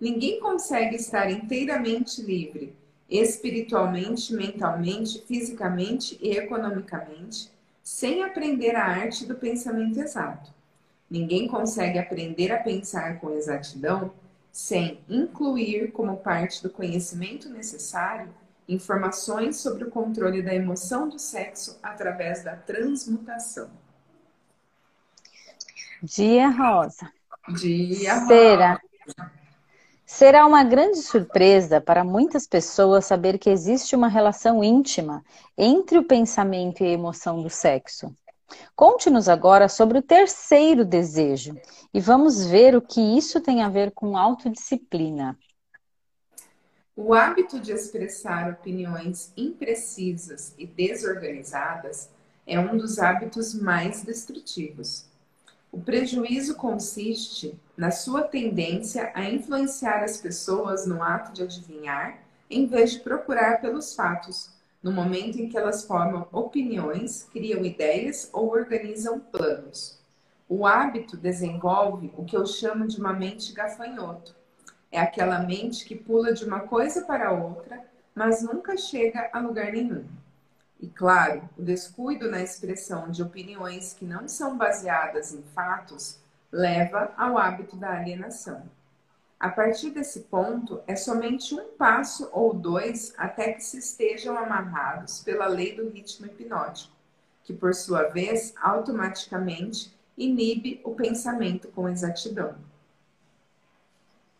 Ninguém 0.00 0.38
consegue 0.38 0.94
estar 0.94 1.28
inteiramente 1.30 2.22
livre, 2.22 2.72
espiritualmente, 3.10 4.32
mentalmente, 4.32 5.20
fisicamente 5.26 6.16
e 6.20 6.36
economicamente, 6.36 7.50
sem 7.82 8.22
aprender 8.22 8.76
a 8.76 8.84
arte 8.84 9.26
do 9.26 9.34
pensamento 9.34 9.98
exato. 9.98 10.52
Ninguém 11.10 11.48
consegue 11.48 11.98
aprender 11.98 12.52
a 12.52 12.62
pensar 12.62 13.18
com 13.18 13.30
exatidão 13.30 14.12
sem 14.52 15.00
incluir 15.08 15.92
como 15.92 16.16
parte 16.16 16.62
do 16.62 16.70
conhecimento 16.70 17.48
necessário 17.48 18.28
informações 18.68 19.56
sobre 19.56 19.84
o 19.84 19.90
controle 19.90 20.42
da 20.42 20.54
emoção 20.54 21.08
do 21.08 21.18
sexo 21.18 21.78
através 21.82 22.44
da 22.44 22.54
transmutação. 22.54 23.70
Dia 26.02 26.48
Rosa. 26.48 27.10
Dia 27.48 28.14
Rosa. 28.14 28.26
Será 28.26 28.80
Será 30.10 30.46
uma 30.46 30.64
grande 30.64 31.02
surpresa 31.02 31.82
para 31.82 32.02
muitas 32.02 32.46
pessoas 32.46 33.04
saber 33.04 33.38
que 33.38 33.50
existe 33.50 33.94
uma 33.94 34.08
relação 34.08 34.64
íntima 34.64 35.22
entre 35.56 35.98
o 35.98 36.02
pensamento 36.02 36.82
e 36.82 36.86
a 36.86 36.92
emoção 36.92 37.42
do 37.42 37.50
sexo. 37.50 38.10
Conte-nos 38.74 39.28
agora 39.28 39.68
sobre 39.68 39.98
o 39.98 40.02
terceiro 40.02 40.84
desejo 40.84 41.56
e 41.92 42.00
vamos 42.00 42.44
ver 42.44 42.76
o 42.76 42.82
que 42.82 43.00
isso 43.00 43.40
tem 43.40 43.62
a 43.62 43.68
ver 43.68 43.90
com 43.92 44.16
autodisciplina. 44.16 45.38
O 46.96 47.14
hábito 47.14 47.60
de 47.60 47.72
expressar 47.72 48.50
opiniões 48.50 49.32
imprecisas 49.36 50.54
e 50.58 50.66
desorganizadas 50.66 52.08
é 52.46 52.58
um 52.58 52.76
dos 52.76 52.98
hábitos 52.98 53.54
mais 53.54 54.02
destrutivos. 54.02 55.04
O 55.70 55.78
prejuízo 55.80 56.54
consiste 56.54 57.56
na 57.76 57.90
sua 57.90 58.22
tendência 58.22 59.12
a 59.14 59.22
influenciar 59.24 60.02
as 60.02 60.16
pessoas 60.16 60.86
no 60.86 61.02
ato 61.02 61.32
de 61.32 61.42
adivinhar, 61.42 62.18
em 62.50 62.66
vez 62.66 62.92
de 62.92 63.00
procurar 63.00 63.60
pelos 63.60 63.94
fatos, 63.94 64.50
no 64.82 64.92
momento 64.92 65.40
em 65.40 65.48
que 65.48 65.58
elas 65.58 65.84
formam 65.84 66.28
opiniões, 66.32 67.24
criam 67.32 67.64
ideias 67.64 68.28
ou 68.32 68.50
organizam 68.50 69.18
planos. 69.18 69.98
O 70.48 70.66
hábito 70.66 71.16
desenvolve 71.16 72.12
o 72.16 72.24
que 72.24 72.36
eu 72.36 72.46
chamo 72.46 72.86
de 72.86 72.98
uma 72.98 73.12
mente 73.12 73.52
gafanhoto. 73.52 74.34
É 74.90 74.98
aquela 74.98 75.40
mente 75.40 75.84
que 75.84 75.94
pula 75.94 76.32
de 76.32 76.44
uma 76.44 76.60
coisa 76.60 77.02
para 77.02 77.32
outra, 77.32 77.84
mas 78.14 78.42
nunca 78.42 78.76
chega 78.76 79.28
a 79.32 79.38
lugar 79.38 79.72
nenhum. 79.72 80.06
E 80.80 80.86
claro, 80.86 81.48
o 81.58 81.62
descuido 81.62 82.30
na 82.30 82.40
expressão 82.40 83.10
de 83.10 83.22
opiniões 83.22 83.92
que 83.92 84.04
não 84.04 84.28
são 84.28 84.56
baseadas 84.56 85.34
em 85.34 85.42
fatos 85.54 86.20
leva 86.50 87.12
ao 87.16 87.36
hábito 87.36 87.76
da 87.76 87.90
alienação. 87.90 88.62
A 89.40 89.48
partir 89.48 89.90
desse 89.90 90.22
ponto, 90.22 90.80
é 90.84 90.96
somente 90.96 91.54
um 91.54 91.68
passo 91.76 92.28
ou 92.32 92.52
dois 92.52 93.14
até 93.16 93.52
que 93.52 93.62
se 93.62 93.78
estejam 93.78 94.36
amarrados 94.36 95.20
pela 95.20 95.46
lei 95.46 95.76
do 95.76 95.88
ritmo 95.88 96.26
hipnótico, 96.26 96.92
que 97.44 97.52
por 97.52 97.72
sua 97.72 98.08
vez 98.08 98.52
automaticamente 98.60 99.96
inibe 100.16 100.80
o 100.84 100.92
pensamento 100.92 101.68
com 101.68 101.88
exatidão. 101.88 102.56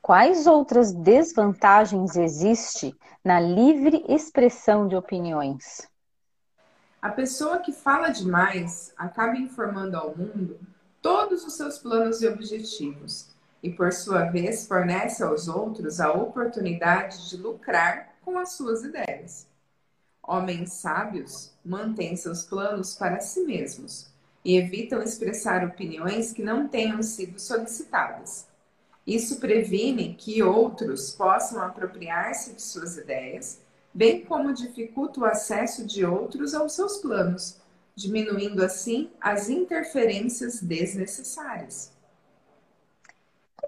Quais 0.03 0.49
outras 0.49 0.93
desvantagens 0.93 2.17
existe 2.17 2.93
na 3.23 3.39
livre 3.39 4.05
expressão 4.09 4.89
de 4.89 4.97
opiniões? 4.97 5.89
A 7.01 7.11
pessoa 7.11 7.59
que 7.59 7.71
fala 7.71 8.09
demais 8.09 8.93
acaba 8.97 9.37
informando 9.37 9.97
ao 9.97 10.17
mundo 10.17 10.59
todos 11.01 11.45
os 11.45 11.53
seus 11.53 11.79
planos 11.79 12.21
e 12.21 12.27
objetivos 12.27 13.38
e, 13.63 13.71
por 13.71 13.93
sua 13.93 14.25
vez, 14.25 14.67
fornece 14.67 15.23
aos 15.23 15.49
outros 15.49 16.01
a 16.01 16.13
oportunidade 16.13 17.29
de 17.29 17.37
lucrar 17.37 18.15
com 18.25 18.39
as 18.39 18.53
suas 18.53 18.83
ideias. 18.83 19.47
Homens 20.23 20.73
sábios 20.75 21.53
mantêm 21.65 22.17
seus 22.17 22.45
planos 22.45 22.95
para 22.95 23.21
si 23.21 23.41
mesmos 23.45 24.09
e 24.45 24.57
evitam 24.57 25.03
expressar 25.03 25.65
opiniões 25.65 26.33
que 26.33 26.43
não 26.43 26.69
tenham 26.69 27.03
sido 27.03 27.39
solicitadas. 27.39 28.47
Isso 29.07 29.41
previne 29.41 30.15
que 30.15 30.43
outros 30.43 31.13
possam 31.13 31.63
apropriar-se 31.63 32.53
de 32.53 32.63
suas 32.63 32.97
ideias 32.97 33.61
bem 33.93 34.25
como 34.25 34.53
dificulta 34.53 35.21
o 35.21 35.25
acesso 35.25 35.85
de 35.85 36.05
outros 36.05 36.55
aos 36.55 36.75
seus 36.75 36.99
planos, 36.99 37.57
diminuindo 37.97 38.65
assim 38.65 39.11
as 39.21 39.49
interferências 39.49 40.63
desnecessárias. 40.63 41.91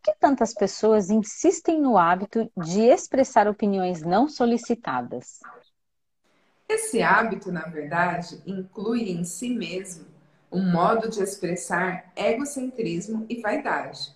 Que 0.03 0.15
tantas 0.19 0.55
pessoas 0.55 1.11
insistem 1.11 1.81
no 1.81 1.99
hábito 1.99 2.51
de 2.57 2.83
expressar 2.83 3.47
opiniões 3.47 4.03
não 4.03 4.29
solicitadas? 4.29 5.41
Esse 6.69 7.03
hábito, 7.03 7.51
na 7.51 7.67
verdade, 7.67 8.41
inclui 8.47 9.11
em 9.11 9.25
si 9.25 9.51
mesmo 9.51 10.07
um 10.51 10.71
modo 10.71 11.09
de 11.09 11.23
expressar 11.23 12.11
egocentrismo 12.17 13.27
e 13.29 13.41
vaidade. 13.41 14.15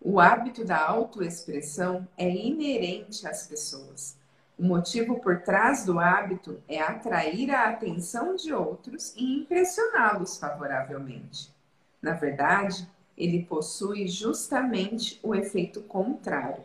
O 0.00 0.20
hábito 0.20 0.64
da 0.64 0.78
autoexpressão 0.78 2.06
é 2.16 2.28
inerente 2.28 3.26
às 3.26 3.46
pessoas 3.46 4.18
o 4.60 4.62
motivo 4.62 5.18
por 5.20 5.40
trás 5.40 5.86
do 5.86 5.98
hábito 5.98 6.62
é 6.68 6.78
atrair 6.82 7.50
a 7.50 7.70
atenção 7.70 8.36
de 8.36 8.52
outros 8.52 9.14
e 9.16 9.38
impressioná-los 9.38 10.36
favoravelmente. 10.36 11.50
Na 12.02 12.12
verdade, 12.12 12.86
ele 13.20 13.44
possui 13.44 14.08
justamente 14.08 15.20
o 15.22 15.34
efeito 15.34 15.82
contrário. 15.82 16.62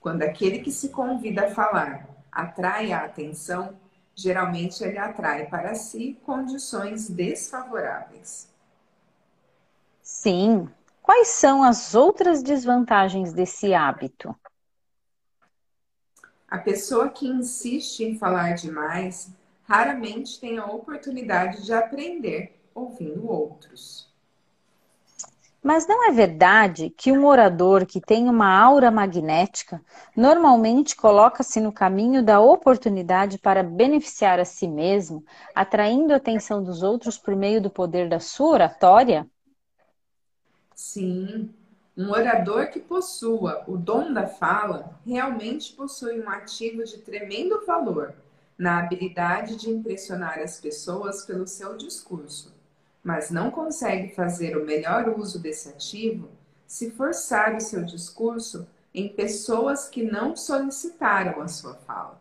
Quando 0.00 0.22
aquele 0.22 0.58
que 0.60 0.70
se 0.70 0.90
convida 0.90 1.46
a 1.46 1.50
falar 1.50 2.08
atrai 2.30 2.92
a 2.92 3.04
atenção, 3.04 3.74
geralmente 4.14 4.84
ele 4.84 4.98
atrai 4.98 5.46
para 5.46 5.74
si 5.74 6.18
condições 6.24 7.08
desfavoráveis. 7.08 8.52
Sim. 10.02 10.68
Quais 11.02 11.28
são 11.28 11.62
as 11.62 11.94
outras 11.94 12.42
desvantagens 12.42 13.32
desse 13.32 13.72
hábito? 13.72 14.34
A 16.46 16.58
pessoa 16.58 17.08
que 17.08 17.26
insiste 17.26 18.00
em 18.00 18.18
falar 18.18 18.54
demais 18.54 19.30
raramente 19.64 20.40
tem 20.40 20.58
a 20.58 20.66
oportunidade 20.66 21.64
de 21.64 21.72
aprender 21.72 22.58
ouvindo 22.74 23.28
outros. 23.28 24.07
Mas 25.68 25.86
não 25.86 26.08
é 26.08 26.10
verdade 26.10 26.88
que 26.88 27.12
um 27.12 27.26
orador 27.26 27.84
que 27.84 28.00
tem 28.00 28.26
uma 28.26 28.58
aura 28.58 28.90
magnética 28.90 29.84
normalmente 30.16 30.96
coloca-se 30.96 31.60
no 31.60 31.70
caminho 31.70 32.22
da 32.22 32.40
oportunidade 32.40 33.36
para 33.36 33.62
beneficiar 33.62 34.40
a 34.40 34.46
si 34.46 34.66
mesmo, 34.66 35.22
atraindo 35.54 36.14
a 36.14 36.16
atenção 36.16 36.64
dos 36.64 36.82
outros 36.82 37.18
por 37.18 37.36
meio 37.36 37.60
do 37.60 37.68
poder 37.68 38.08
da 38.08 38.18
sua 38.18 38.48
oratória? 38.48 39.28
Sim, 40.74 41.52
um 41.94 42.12
orador 42.12 42.68
que 42.70 42.80
possua 42.80 43.62
o 43.68 43.76
dom 43.76 44.10
da 44.10 44.26
fala 44.26 44.98
realmente 45.04 45.74
possui 45.74 46.18
um 46.18 46.30
ativo 46.30 46.82
de 46.82 46.96
tremendo 46.96 47.66
valor, 47.66 48.14
na 48.56 48.78
habilidade 48.78 49.54
de 49.56 49.68
impressionar 49.68 50.38
as 50.38 50.58
pessoas 50.58 51.26
pelo 51.26 51.46
seu 51.46 51.76
discurso, 51.76 52.57
mas 53.08 53.30
não 53.30 53.50
consegue 53.50 54.14
fazer 54.14 54.54
o 54.54 54.66
melhor 54.66 55.08
uso 55.18 55.38
desse 55.38 55.70
ativo 55.70 56.28
se 56.66 56.90
forçar 56.90 57.56
o 57.56 57.60
seu 57.60 57.82
discurso 57.82 58.68
em 58.92 59.08
pessoas 59.08 59.88
que 59.88 60.02
não 60.02 60.36
solicitaram 60.36 61.40
a 61.40 61.48
sua 61.48 61.72
fala. 61.72 62.20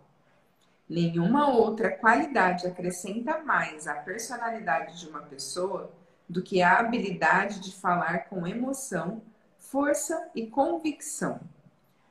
Nenhuma 0.88 1.50
outra 1.50 1.92
qualidade 1.92 2.66
acrescenta 2.66 3.40
mais 3.40 3.86
à 3.86 3.96
personalidade 3.96 4.98
de 4.98 5.10
uma 5.10 5.20
pessoa 5.24 5.92
do 6.30 6.42
que 6.42 6.62
a 6.62 6.80
habilidade 6.80 7.60
de 7.60 7.76
falar 7.76 8.30
com 8.30 8.48
emoção, 8.48 9.22
força 9.60 10.30
e 10.34 10.48
convicção. 10.48 11.42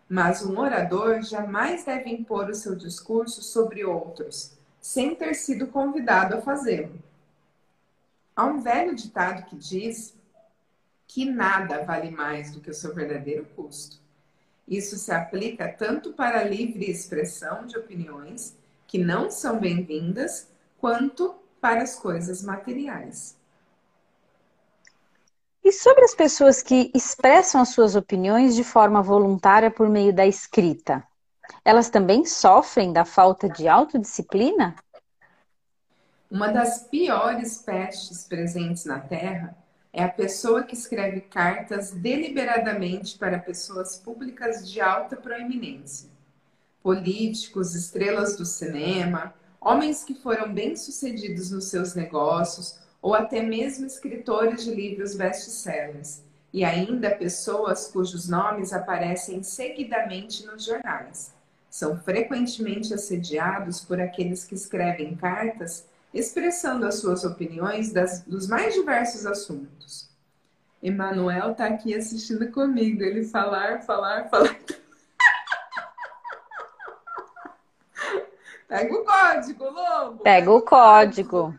Mas 0.06 0.44
um 0.44 0.58
orador 0.58 1.22
jamais 1.22 1.82
deve 1.82 2.10
impor 2.10 2.50
o 2.50 2.54
seu 2.54 2.76
discurso 2.76 3.42
sobre 3.42 3.86
outros, 3.86 4.52
sem 4.82 5.14
ter 5.14 5.32
sido 5.32 5.66
convidado 5.68 6.36
a 6.36 6.42
fazê-lo. 6.42 7.05
Há 8.36 8.44
um 8.44 8.60
velho 8.60 8.94
ditado 8.94 9.46
que 9.46 9.56
diz 9.56 10.14
que 11.08 11.24
nada 11.24 11.82
vale 11.84 12.10
mais 12.10 12.52
do 12.52 12.60
que 12.60 12.68
o 12.68 12.74
seu 12.74 12.94
verdadeiro 12.94 13.46
custo. 13.56 13.98
Isso 14.68 14.96
se 14.98 15.10
aplica 15.10 15.72
tanto 15.72 16.12
para 16.12 16.40
a 16.40 16.44
livre 16.44 16.90
expressão 16.90 17.66
de 17.66 17.78
opiniões, 17.78 18.54
que 18.86 18.98
não 18.98 19.30
são 19.30 19.58
bem-vindas, 19.58 20.48
quanto 20.78 21.34
para 21.60 21.82
as 21.82 21.94
coisas 21.94 22.42
materiais. 22.42 23.36
E 25.64 25.72
sobre 25.72 26.04
as 26.04 26.14
pessoas 26.14 26.62
que 26.62 26.92
expressam 26.94 27.62
as 27.62 27.70
suas 27.70 27.96
opiniões 27.96 28.54
de 28.54 28.62
forma 28.62 29.02
voluntária 29.02 29.70
por 29.70 29.88
meio 29.88 30.12
da 30.12 30.26
escrita? 30.26 31.02
Elas 31.64 31.88
também 31.88 32.24
sofrem 32.24 32.92
da 32.92 33.04
falta 33.04 33.48
de 33.48 33.66
autodisciplina? 33.66 34.76
Uma 36.36 36.48
das 36.48 36.80
piores 36.80 37.62
pestes 37.62 38.24
presentes 38.24 38.84
na 38.84 39.00
Terra 39.00 39.56
é 39.90 40.04
a 40.04 40.08
pessoa 40.10 40.62
que 40.62 40.74
escreve 40.74 41.22
cartas 41.22 41.92
deliberadamente 41.92 43.16
para 43.16 43.38
pessoas 43.38 43.96
públicas 43.96 44.70
de 44.70 44.78
alta 44.78 45.16
proeminência. 45.16 46.10
Políticos, 46.82 47.74
estrelas 47.74 48.36
do 48.36 48.44
cinema, 48.44 49.32
homens 49.58 50.04
que 50.04 50.14
foram 50.14 50.52
bem-sucedidos 50.52 51.50
nos 51.50 51.70
seus 51.70 51.94
negócios 51.94 52.80
ou 53.00 53.14
até 53.14 53.40
mesmo 53.40 53.86
escritores 53.86 54.62
de 54.62 54.74
livros 54.74 55.14
best-sellers, 55.14 56.20
e 56.52 56.66
ainda 56.66 57.16
pessoas 57.16 57.86
cujos 57.86 58.28
nomes 58.28 58.74
aparecem 58.74 59.42
seguidamente 59.42 60.44
nos 60.44 60.66
jornais. 60.66 61.32
São 61.70 61.98
frequentemente 61.98 62.92
assediados 62.92 63.80
por 63.80 63.98
aqueles 63.98 64.44
que 64.44 64.54
escrevem 64.54 65.16
cartas 65.16 65.86
expressando 66.12 66.86
as 66.86 66.96
suas 66.96 67.24
opiniões 67.24 67.92
das, 67.92 68.22
dos 68.22 68.46
mais 68.46 68.74
diversos 68.74 69.26
assuntos. 69.26 70.08
Emanuel 70.82 71.52
está 71.52 71.66
aqui 71.66 71.94
assistindo 71.94 72.50
comigo, 72.50 73.02
ele 73.02 73.24
falar, 73.24 73.82
falar, 73.82 74.28
falar. 74.28 74.56
Pega 78.68 78.94
o 78.94 79.04
código, 79.04 79.64
Lobo. 79.64 80.22
Pega 80.22 80.50
o 80.50 80.60
código. 80.60 81.54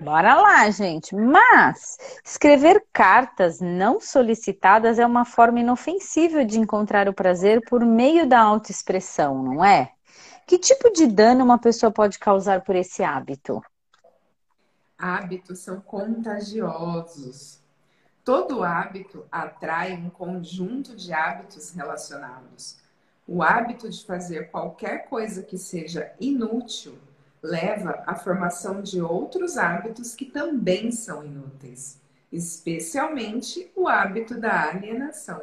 Bora 0.00 0.34
lá, 0.34 0.70
gente. 0.70 1.14
Mas 1.14 1.98
escrever 2.24 2.84
cartas 2.92 3.60
não 3.60 4.00
solicitadas 4.00 4.98
é 4.98 5.06
uma 5.06 5.24
forma 5.24 5.60
inofensiva 5.60 6.44
de 6.44 6.58
encontrar 6.58 7.08
o 7.08 7.14
prazer 7.14 7.62
por 7.68 7.84
meio 7.84 8.26
da 8.26 8.40
autoexpressão, 8.40 9.42
não 9.42 9.64
é? 9.64 9.92
Que 10.46 10.58
tipo 10.58 10.90
de 10.92 11.06
dano 11.06 11.42
uma 11.42 11.58
pessoa 11.58 11.90
pode 11.90 12.18
causar 12.18 12.62
por 12.62 12.76
esse 12.76 13.02
hábito? 13.02 13.62
Hábitos 14.98 15.60
são 15.60 15.80
contagiosos. 15.80 17.60
Todo 18.22 18.62
hábito 18.62 19.24
atrai 19.30 19.94
um 19.94 20.10
conjunto 20.10 20.94
de 20.94 21.12
hábitos 21.12 21.70
relacionados. 21.70 22.76
O 23.26 23.42
hábito 23.42 23.88
de 23.88 24.04
fazer 24.04 24.50
qualquer 24.50 25.08
coisa 25.08 25.42
que 25.42 25.56
seja 25.56 26.12
inútil 26.20 26.98
leva 27.42 28.02
à 28.06 28.14
formação 28.14 28.82
de 28.82 29.00
outros 29.00 29.56
hábitos 29.56 30.14
que 30.14 30.26
também 30.26 30.90
são 30.90 31.24
inúteis, 31.24 31.98
especialmente 32.30 33.70
o 33.74 33.88
hábito 33.88 34.38
da 34.38 34.70
alienação. 34.70 35.42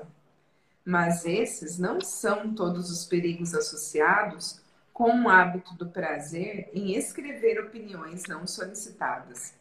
Mas 0.86 1.26
esses 1.26 1.78
não 1.78 2.02
são 2.02 2.54
todos 2.54 2.92
os 2.92 3.06
perigos 3.06 3.54
associados 3.54 4.61
com 5.02 5.24
o 5.24 5.30
hábito 5.30 5.74
do 5.74 5.88
prazer 5.88 6.70
em 6.76 6.96
escrever 6.96 7.60
opiniões 7.60 8.26
não 8.28 8.46
solicitadas. 8.46 9.56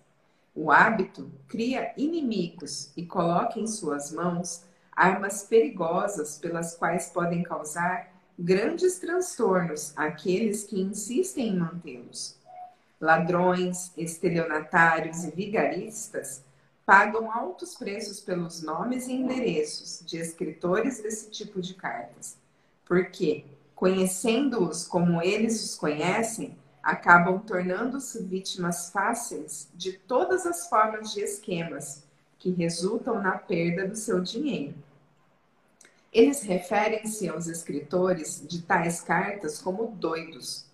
O 0.54 0.70
hábito 0.70 1.32
cria 1.48 1.94
inimigos 1.96 2.92
e 2.94 3.06
coloca 3.06 3.58
em 3.58 3.66
suas 3.66 4.12
mãos 4.12 4.66
armas 4.92 5.42
perigosas 5.44 6.36
pelas 6.36 6.76
quais 6.76 7.06
podem 7.06 7.42
causar 7.42 8.12
grandes 8.38 8.98
transtornos 8.98 9.94
àqueles 9.96 10.64
que 10.64 10.78
insistem 10.78 11.48
em 11.48 11.58
mantê-los. 11.58 12.36
Ladrões, 13.00 13.92
estelionatários 13.96 15.24
e 15.24 15.30
vigaristas 15.30 16.44
pagam 16.84 17.32
altos 17.32 17.74
preços 17.76 18.20
pelos 18.20 18.62
nomes 18.62 19.08
e 19.08 19.14
endereços 19.14 20.04
de 20.04 20.18
escritores 20.18 21.00
desse 21.00 21.30
tipo 21.30 21.62
de 21.62 21.72
cartas, 21.72 22.36
porque, 22.84 23.46
conhecendo-os 23.80 24.86
como 24.86 25.22
eles 25.22 25.64
os 25.64 25.74
conhecem, 25.74 26.54
acabam 26.82 27.38
tornando-se 27.38 28.22
vítimas 28.22 28.90
fáceis 28.90 29.70
de 29.74 29.94
todas 29.94 30.44
as 30.44 30.68
formas 30.68 31.14
de 31.14 31.22
esquemas 31.22 32.04
que 32.38 32.50
resultam 32.50 33.22
na 33.22 33.38
perda 33.38 33.88
do 33.88 33.96
seu 33.96 34.20
dinheiro. 34.20 34.74
Eles 36.12 36.42
referem-se 36.42 37.26
aos 37.26 37.46
escritores 37.46 38.44
de 38.46 38.60
tais 38.60 39.00
cartas 39.00 39.56
como 39.56 39.86
doidos. 39.86 40.66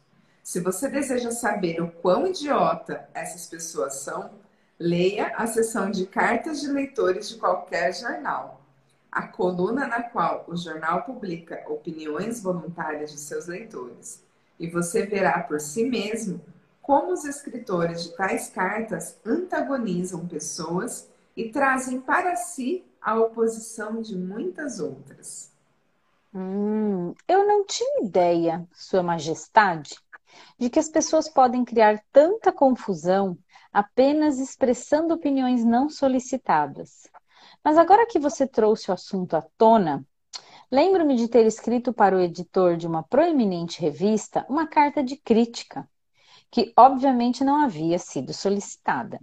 Se 0.43 0.59
você 0.59 0.89
deseja 0.89 1.31
saber 1.31 1.81
o 1.81 1.89
quão 1.89 2.27
idiota 2.27 3.09
essas 3.15 3.47
pessoas 3.47 3.95
são, 4.01 4.33
leia 4.81 5.29
a 5.37 5.47
seção 5.47 5.93
de 5.93 6.07
cartas 6.07 6.61
de 6.61 6.67
leitores 6.67 7.29
de 7.29 7.37
qualquer 7.37 7.95
jornal, 7.95 8.56
a 9.17 9.27
coluna 9.27 9.87
na 9.87 10.03
qual 10.03 10.45
o 10.47 10.55
jornal 10.55 11.03
publica 11.05 11.65
opiniões 11.69 12.43
voluntárias 12.43 13.11
de 13.11 13.19
seus 13.19 13.47
leitores. 13.47 14.23
E 14.61 14.69
você 14.69 15.07
verá 15.07 15.41
por 15.41 15.59
si 15.59 15.89
mesmo 15.89 16.39
como 16.83 17.15
os 17.15 17.25
escritores 17.25 18.03
de 18.03 18.15
tais 18.15 18.51
cartas 18.51 19.19
antagonizam 19.25 20.29
pessoas 20.29 21.09
e 21.35 21.49
trazem 21.49 21.99
para 21.99 22.37
si 22.37 22.85
a 23.01 23.19
oposição 23.19 24.03
de 24.03 24.15
muitas 24.15 24.81
outras. 24.81 25.51
Hum, 26.35 27.15
eu 27.27 27.47
não 27.47 27.65
tinha 27.65 28.05
ideia, 28.05 28.69
Sua 28.75 29.03
Majestade, 29.03 29.97
de 30.59 30.69
que 30.69 30.79
as 30.79 30.91
pessoas 30.91 31.27
podem 31.27 31.65
criar 31.65 32.05
tanta 32.13 32.53
confusão 32.53 33.39
apenas 33.73 34.39
expressando 34.39 35.15
opiniões 35.15 35.65
não 35.65 35.89
solicitadas. 35.89 37.09
Mas 37.67 37.77
agora 37.79 38.07
que 38.07 38.21
você 38.21 38.47
trouxe 38.47 38.93
o 38.93 38.95
assunto 38.95 39.35
à 39.35 39.43
tona, 39.59 40.07
lembro-me 40.71 41.17
de 41.17 41.27
ter 41.27 41.45
escrito 41.47 41.93
para 41.93 42.15
o 42.15 42.21
editor 42.21 42.77
de 42.77 42.87
uma 42.87 43.03
proeminente 43.03 43.81
revista 43.81 44.47
uma 44.49 44.69
carta 44.69 45.03
de 45.03 45.17
crítica, 45.17 45.85
que 46.49 46.73
obviamente 46.77 47.43
não 47.43 47.57
havia 47.57 47.99
sido 47.99 48.33
solicitada 48.33 49.19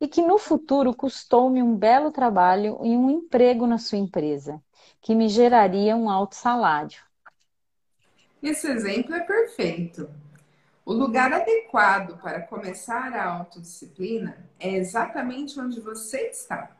e 0.00 0.08
que 0.08 0.22
no 0.22 0.38
futuro 0.38 0.92
custou-me 0.92 1.62
um 1.62 1.76
belo 1.76 2.10
trabalho 2.10 2.80
e 2.82 2.96
um 2.96 3.08
emprego 3.10 3.64
na 3.64 3.78
sua 3.78 3.98
empresa, 3.98 4.60
que 5.00 5.14
me 5.14 5.28
geraria 5.28 5.94
um 5.94 6.10
alto 6.10 6.34
salário. 6.34 7.00
Esse 8.42 8.68
exemplo 8.68 9.14
é 9.14 9.20
perfeito. 9.20 10.10
O 10.84 10.92
lugar 10.92 11.32
adequado 11.32 12.20
para 12.20 12.42
começar 12.42 13.12
a 13.12 13.24
autodisciplina 13.24 14.50
é 14.58 14.74
exatamente 14.74 15.60
onde 15.60 15.78
você 15.80 16.22
está. 16.22 16.76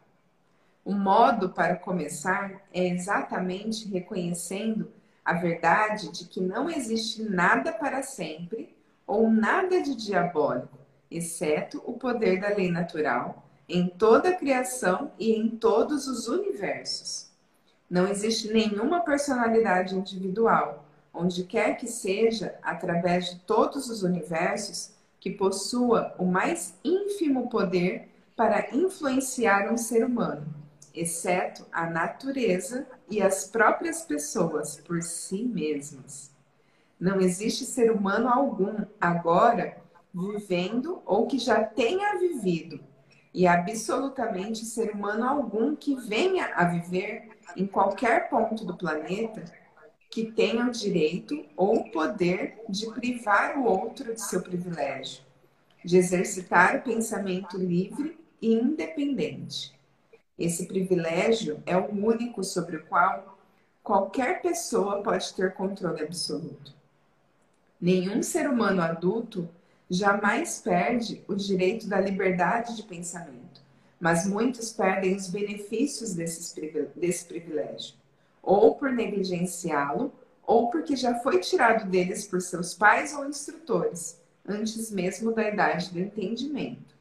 O 0.88 0.94
modo 0.94 1.50
para 1.50 1.76
começar 1.76 2.62
é 2.72 2.88
exatamente 2.88 3.86
reconhecendo 3.86 4.90
a 5.22 5.34
verdade 5.34 6.10
de 6.10 6.24
que 6.24 6.40
não 6.40 6.70
existe 6.70 7.22
nada 7.22 7.70
para 7.70 8.02
sempre 8.02 8.74
ou 9.06 9.30
nada 9.30 9.82
de 9.82 9.94
diabólico 9.94 10.78
exceto 11.10 11.82
o 11.84 11.92
poder 11.92 12.40
da 12.40 12.48
lei 12.48 12.70
natural, 12.70 13.46
em 13.68 13.86
toda 13.86 14.30
a 14.30 14.34
criação 14.34 15.12
e 15.18 15.32
em 15.32 15.50
todos 15.50 16.08
os 16.08 16.26
universos. 16.26 17.30
Não 17.90 18.08
existe 18.08 18.50
nenhuma 18.50 19.00
personalidade 19.00 19.94
individual, 19.94 20.86
onde 21.12 21.44
quer 21.44 21.76
que 21.76 21.86
seja, 21.86 22.58
através 22.62 23.26
de 23.26 23.40
todos 23.40 23.90
os 23.90 24.02
universos, 24.02 24.92
que 25.20 25.32
possua 25.32 26.14
o 26.18 26.24
mais 26.24 26.72
ínfimo 26.82 27.50
poder 27.50 28.08
para 28.34 28.74
influenciar 28.74 29.70
um 29.70 29.76
ser 29.76 30.02
humano, 30.02 30.46
exceto 30.94 31.66
a 31.72 31.88
natureza 31.88 32.86
e 33.10 33.22
as 33.22 33.46
próprias 33.46 34.02
pessoas 34.02 34.76
por 34.76 35.02
si 35.02 35.44
mesmas. 35.44 36.30
Não 36.98 37.20
existe 37.20 37.64
ser 37.64 37.92
humano 37.92 38.28
algum 38.28 38.84
agora 39.00 39.76
vivendo 40.12 41.00
ou 41.06 41.26
que 41.26 41.38
já 41.38 41.62
tenha 41.62 42.18
vivido, 42.18 42.80
e 43.32 43.46
absolutamente 43.46 44.64
ser 44.64 44.90
humano 44.90 45.24
algum 45.24 45.76
que 45.76 45.94
venha 45.94 46.54
a 46.54 46.64
viver 46.64 47.28
em 47.56 47.66
qualquer 47.66 48.28
ponto 48.28 48.64
do 48.64 48.76
planeta 48.76 49.44
que 50.10 50.32
tenha 50.32 50.66
o 50.66 50.72
direito 50.72 51.44
ou 51.56 51.90
poder 51.90 52.60
de 52.68 52.90
privar 52.92 53.58
o 53.58 53.64
outro 53.64 54.14
de 54.14 54.20
seu 54.20 54.42
privilégio, 54.42 55.22
de 55.84 55.96
exercitar 55.98 56.76
o 56.76 56.82
pensamento 56.82 57.56
livre 57.56 58.18
e 58.40 58.54
independente. 58.54 59.77
Esse 60.38 60.66
privilégio 60.66 61.62
é 61.66 61.76
o 61.76 61.90
único 61.90 62.44
sobre 62.44 62.76
o 62.76 62.86
qual 62.86 63.38
qualquer 63.82 64.42
pessoa 64.42 65.02
pode 65.02 65.32
ter 65.34 65.54
controle 65.54 66.02
absoluto. 66.02 66.72
Nenhum 67.80 68.22
ser 68.22 68.48
humano 68.48 68.82
adulto 68.82 69.48
jamais 69.88 70.60
perde 70.60 71.24
o 71.26 71.34
direito 71.34 71.88
da 71.88 71.98
liberdade 71.98 72.76
de 72.76 72.82
pensamento, 72.82 73.62
mas 73.98 74.26
muitos 74.26 74.72
perdem 74.72 75.16
os 75.16 75.28
benefícios 75.28 76.14
desse 76.14 77.24
privilégio 77.26 77.94
ou 78.42 78.74
por 78.74 78.90
negligenciá-lo, 78.90 80.12
ou 80.46 80.70
porque 80.70 80.96
já 80.96 81.14
foi 81.20 81.40
tirado 81.40 81.86
deles 81.86 82.26
por 82.26 82.40
seus 82.40 82.72
pais 82.72 83.14
ou 83.14 83.28
instrutores, 83.28 84.18
antes 84.46 84.90
mesmo 84.90 85.32
da 85.32 85.46
idade 85.46 85.90
do 85.90 85.98
entendimento. 85.98 86.97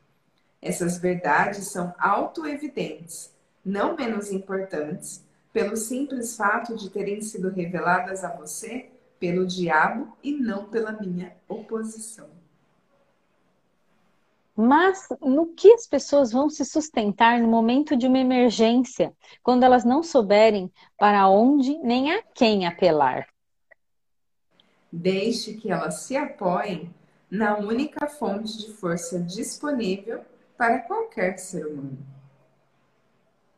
Essas 0.62 0.98
verdades 0.98 1.68
são 1.68 1.94
autoevidentes, 2.00 3.34
não 3.64 3.96
menos 3.96 4.32
importantes, 4.32 5.24
pelo 5.54 5.76
simples 5.76 6.36
fato 6.36 6.76
de 6.76 6.90
terem 6.90 7.22
sido 7.22 7.50
reveladas 7.50 8.24
a 8.24 8.36
você 8.36 8.90
pelo 9.20 9.46
diabo 9.46 10.16
e 10.24 10.32
não 10.32 10.66
pela 10.66 10.92
minha 10.92 11.36
oposição. 11.48 12.30
Mas 14.56 15.08
no 15.22 15.48
que 15.48 15.72
as 15.72 15.86
pessoas 15.86 16.32
vão 16.32 16.50
se 16.50 16.66
sustentar 16.66 17.40
no 17.40 17.48
momento 17.48 17.96
de 17.96 18.08
uma 18.08 18.18
emergência, 18.18 19.14
quando 19.44 19.64
elas 19.64 19.86
não 19.86 20.02
souberem 20.02 20.72
para 20.98 21.30
onde 21.30 21.78
nem 21.80 22.12
a 22.12 22.24
quem 22.24 22.66
apelar? 22.66 23.28
Deixe 24.92 25.54
que 25.54 25.72
elas 25.72 26.02
se 26.02 26.18
apoiem 26.18 26.92
na 27.30 27.58
única 27.58 28.08
fonte 28.08 28.58
de 28.58 28.72
força 28.74 29.20
disponível 29.20 30.26
para 30.58 30.80
qualquer 30.80 31.38
ser 31.38 31.66
humano. 31.66 32.06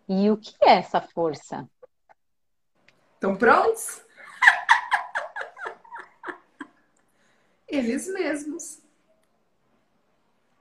E 0.08 0.30
o 0.30 0.38
que 0.38 0.56
é 0.62 0.78
essa 0.78 1.00
força? 1.00 1.70
Estão 3.14 3.36
prontos? 3.36 4.02
Eles 7.68 8.08
mesmos 8.08 8.82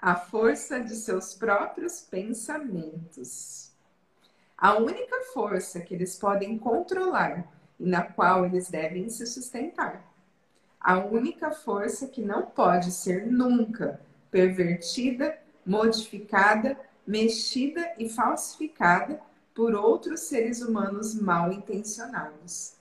a 0.01 0.15
força 0.15 0.81
de 0.81 0.95
seus 0.95 1.35
próprios 1.35 2.01
pensamentos. 2.01 3.73
A 4.57 4.77
única 4.77 5.25
força 5.33 5.81
que 5.81 5.95
eles 5.95 6.17
podem 6.17 6.57
controlar 6.57 7.53
e 7.79 7.87
na 7.87 8.03
qual 8.03 8.47
eles 8.47 8.71
devem 8.71 9.09
se 9.09 9.27
sustentar. 9.27 10.05
A 10.81 10.99
única 10.99 11.51
força 11.51 12.07
que 12.07 12.23
não 12.23 12.47
pode 12.47 12.93
ser 12.93 13.27
nunca 13.27 14.01
pervertida, 14.31 15.37
modificada, 15.69 16.81
mexida 17.07 17.95
e 17.99 18.09
falsificada 18.09 19.21
por 19.55 19.75
outros 19.75 20.21
seres 20.21 20.63
humanos 20.63 21.15
mal 21.15 21.53
intencionados. 21.53 22.75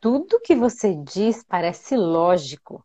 Tudo 0.00 0.40
que 0.40 0.54
você 0.54 0.94
diz 0.94 1.42
parece 1.42 1.96
lógico, 1.96 2.82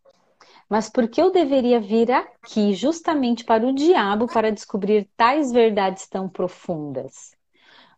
mas 0.68 0.90
por 0.90 1.08
que 1.08 1.22
eu 1.22 1.32
deveria 1.32 1.80
vir 1.80 2.12
aqui 2.12 2.74
justamente 2.74 3.46
para 3.46 3.66
o 3.66 3.74
diabo 3.74 4.28
para 4.28 4.52
descobrir 4.52 5.10
tais 5.16 5.52
verdades 5.52 6.08
tão 6.08 6.28
profundas? 6.28 7.36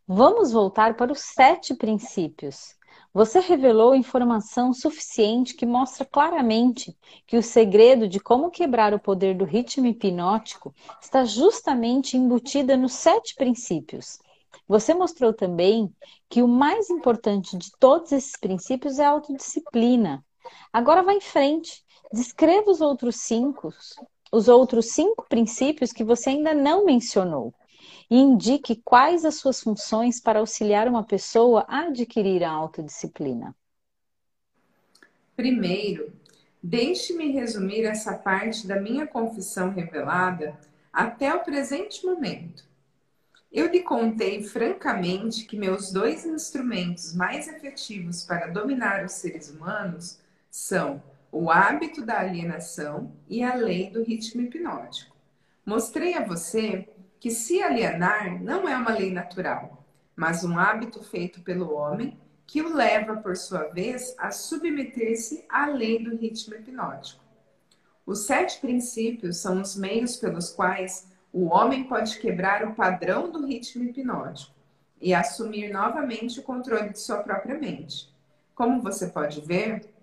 Vamos 0.08 0.52
voltar 0.52 0.96
para 0.96 1.12
os 1.12 1.22
sete 1.22 1.74
princípios. 1.74 2.76
Você 3.14 3.40
revelou 3.40 3.94
informação 3.94 4.74
suficiente 4.74 5.54
que 5.54 5.66
mostra 5.66 6.04
claramente 6.04 6.98
que 7.28 7.38
o 7.38 7.44
segredo 7.44 8.08
de 8.08 8.20
como 8.20 8.50
quebrar 8.50 8.94
o 8.94 9.00
poder 9.00 9.36
do 9.38 9.46
ritmo 9.46 9.86
hipnótico 9.86 10.74
está 11.02 11.24
justamente 11.24 12.18
embutida 12.18 12.76
nos 12.76 12.94
sete 12.94 13.36
princípios. 13.36 14.18
Você 14.68 14.94
mostrou 14.94 15.32
também 15.34 15.94
que 16.30 16.42
o 16.42 16.48
mais 16.48 16.90
importante 16.90 17.58
de 17.58 17.72
todos 17.80 18.12
esses 18.12 18.36
princípios 18.36 18.98
é 18.98 19.06
a 19.06 19.10
autodisciplina. 19.10 20.26
Agora 20.72 21.04
vá 21.04 21.14
em 21.14 21.22
frente 21.22 21.84
Descreva 22.14 22.70
os 22.70 22.80
outros 22.80 23.16
cinco, 23.16 23.74
os 24.32 24.48
outros 24.48 24.92
cinco 24.92 25.26
princípios 25.28 25.92
que 25.92 26.04
você 26.04 26.30
ainda 26.30 26.54
não 26.54 26.86
mencionou 26.86 27.56
e 28.10 28.18
indique 28.18 28.82
quais 28.84 29.26
as 29.26 29.36
suas 29.36 29.62
funções 29.62 30.20
para 30.20 30.40
auxiliar 30.40 30.88
uma 30.88 31.04
pessoa 31.04 31.66
a 31.68 31.88
adquirir 31.88 32.44
a 32.44 32.52
autodisciplina. 32.52 33.56
Primeiro, 35.36 36.14
deixe-me 36.62 37.32
resumir 37.32 37.86
essa 37.86 38.14
parte 38.14 38.68
da 38.68 38.80
minha 38.80 39.08
confissão 39.08 39.70
revelada 39.72 40.58
até 40.92 41.34
o 41.34 41.44
presente 41.44 42.06
momento. 42.06 42.64
Eu 43.52 43.68
lhe 43.68 43.82
contei 43.82 44.44
francamente 44.44 45.46
que 45.46 45.58
meus 45.58 45.92
dois 45.92 46.26
instrumentos 46.26 47.14
mais 47.14 47.48
efetivos 47.48 48.24
para 48.24 48.48
dominar 48.48 49.06
os 49.06 49.14
seres 49.14 49.50
humanos 49.50 50.20
são 50.50 51.02
o 51.32 51.50
hábito 51.50 52.06
da 52.06 52.20
alienação 52.20 53.12
e 53.28 53.44
a 53.44 53.56
lei 53.56 53.90
do 53.90 54.04
ritmo 54.04 54.42
hipnótico. 54.42 55.16
Mostrei 55.66 56.14
a 56.14 56.24
você 56.24 56.88
que 57.24 57.32
se 57.32 57.64
alienar 57.64 58.44
não 58.44 58.68
é 58.68 58.76
uma 58.76 58.92
lei 58.92 59.10
natural, 59.10 59.82
mas 60.14 60.44
um 60.44 60.60
hábito 60.60 61.02
feito 61.02 61.40
pelo 61.40 61.74
homem 61.74 62.20
que 62.46 62.62
o 62.62 62.76
leva, 62.76 63.16
por 63.16 63.38
sua 63.38 63.64
vez, 63.70 64.14
a 64.18 64.30
submeter-se 64.30 65.46
à 65.48 65.68
lei 65.68 66.04
do 66.04 66.18
ritmo 66.18 66.54
hipnótico. 66.54 67.24
Os 68.06 68.26
sete 68.26 68.60
princípios 68.60 69.38
são 69.38 69.62
os 69.62 69.74
meios 69.78 70.18
pelos 70.18 70.50
quais 70.52 71.08
o 71.32 71.46
homem 71.46 71.86
pode 71.86 72.20
quebrar 72.20 72.68
o 72.68 72.76
padrão 72.76 73.32
do 73.32 73.46
ritmo 73.46 73.86
hipnótico 73.86 74.54
e 75.00 75.14
assumir 75.14 75.72
novamente 75.72 76.42
o 76.42 76.44
controle 76.44 76.90
de 76.90 77.00
sua 77.00 77.20
própria 77.20 77.58
mente. 77.58 78.14
Como 78.54 78.82
você 78.82 79.08
pode 79.08 79.40
ver, 79.40 79.94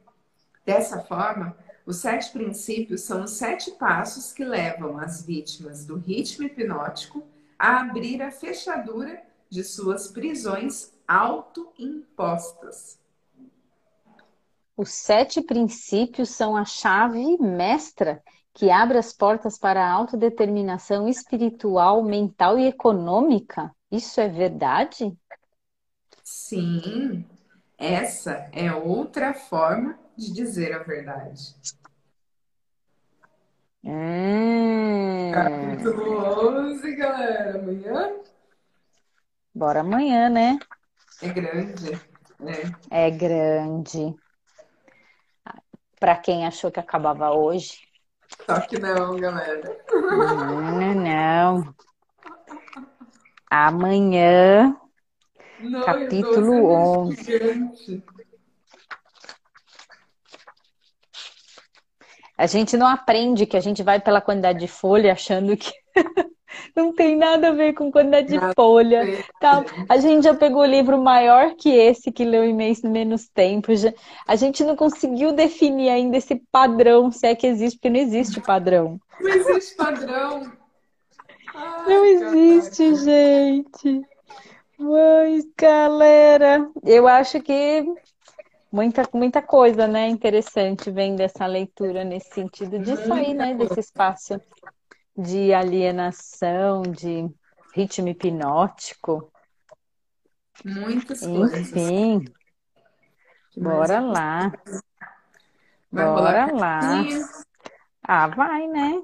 Dessa 0.65 1.01
forma, 1.01 1.57
os 1.91 1.97
sete 1.97 2.31
princípios 2.31 3.01
são 3.01 3.25
os 3.25 3.33
sete 3.33 3.73
passos 3.73 4.33
que 4.33 4.45
levam 4.45 4.97
as 4.97 5.27
vítimas 5.27 5.85
do 5.85 5.97
ritmo 5.97 6.47
hipnótico 6.47 7.27
a 7.59 7.81
abrir 7.81 8.23
a 8.23 8.31
fechadura 8.31 9.21
de 9.49 9.65
suas 9.65 10.07
prisões 10.07 10.95
autoimpostas. 11.07 12.97
Os 14.77 14.91
sete 14.91 15.43
princípios 15.43 16.31
são 16.31 16.57
a 16.57 16.65
chave 16.65 17.37
mestra 17.39 18.23
que 18.55 18.71
abre 18.71 18.97
as 18.97 19.13
portas 19.13 19.59
para 19.59 19.85
a 19.85 19.91
autodeterminação 19.91 21.09
espiritual, 21.09 22.05
mental 22.05 22.57
e 22.57 22.69
econômica. 22.69 23.75
Isso 23.91 24.21
é 24.21 24.29
verdade? 24.29 25.13
Sim, 26.23 27.27
essa 27.77 28.49
é 28.53 28.73
outra 28.73 29.35
forma 29.35 29.99
de 30.17 30.33
dizer 30.33 30.73
a 30.73 30.83
verdade. 30.83 31.55
Hum. 33.83 35.31
Capítulo 35.33 36.69
11, 36.69 36.97
galera. 36.97 37.59
Amanhã? 37.59 38.17
Bora 39.55 39.81
amanhã, 39.81 40.29
né? 40.29 40.59
É 41.23 41.29
grande. 41.29 42.01
É, 42.91 43.07
é 43.07 43.11
grande. 43.11 44.15
Para 45.99 46.17
quem 46.17 46.47
achou 46.47 46.71
que 46.71 46.81
acabava 46.81 47.31
hoje. 47.31 47.79
Só 48.47 48.61
que 48.61 48.79
não, 48.79 49.17
galera. 49.17 49.77
Não, 49.91 50.95
não. 50.95 51.75
Amanhã, 53.51 54.77
não, 55.59 55.85
capítulo 55.85 56.67
11. 56.67 57.25
Gigante. 57.25 58.05
A 62.41 62.47
gente 62.47 62.75
não 62.75 62.87
aprende 62.87 63.45
que 63.45 63.55
a 63.55 63.61
gente 63.61 63.83
vai 63.83 64.01
pela 64.01 64.19
quantidade 64.19 64.61
de 64.61 64.67
folha 64.67 65.13
achando 65.13 65.55
que 65.59 65.71
não 66.75 66.91
tem 66.91 67.15
nada 67.15 67.49
a 67.49 67.53
ver 67.53 67.75
com 67.75 67.93
quantidade 67.93 68.29
de 68.29 68.55
folha. 68.55 69.05
Tá? 69.39 69.63
A 69.87 69.99
gente 69.99 70.25
já 70.25 70.33
pegou 70.33 70.63
o 70.63 70.67
livro 70.67 70.97
maior 70.97 71.55
que 71.55 71.69
esse, 71.69 72.11
que 72.11 72.25
leu 72.25 72.43
em 72.43 72.55
menos 72.55 73.29
tempo. 73.29 73.77
Já... 73.77 73.93
A 74.27 74.37
gente 74.37 74.65
não 74.65 74.75
conseguiu 74.75 75.33
definir 75.35 75.91
ainda 75.91 76.17
esse 76.17 76.43
padrão, 76.51 77.13
se 77.13 77.27
é 77.27 77.35
que 77.35 77.47
existe, 77.47 77.77
porque 77.77 77.91
não 77.91 78.01
existe 78.01 78.41
padrão. 78.41 78.99
Não 79.21 79.29
existe 79.29 79.77
padrão. 79.77 80.51
Ai, 81.55 81.85
não 81.89 82.05
existe, 82.07 82.85
caraca. 82.85 83.05
gente. 83.05 84.01
Mas, 84.79 85.47
galera, 85.59 86.67
eu 86.87 87.07
acho 87.07 87.39
que 87.43 87.85
Muita, 88.73 89.03
muita 89.13 89.43
coisa, 89.43 89.89
né? 89.89 90.09
Interessante 90.09 90.91
vem 90.91 91.17
dessa 91.17 91.45
leitura 91.47 92.05
nesse 92.05 92.33
sentido 92.33 92.79
de 92.79 92.97
sair, 92.97 93.35
né, 93.35 93.55
desse 93.55 93.81
espaço 93.81 94.41
de 95.17 95.53
alienação, 95.53 96.83
de 96.83 97.29
ritmo 97.75 98.09
hipnótico. 98.09 99.33
Muitas 100.65 101.21
coisas. 101.21 101.73
Enfim, 101.73 102.25
bora 103.57 104.01
lá. 104.01 104.53
Bora 105.91 106.53
lá. 106.53 107.05
Ah, 108.03 108.29
vai, 108.29 108.67
né? 108.69 109.01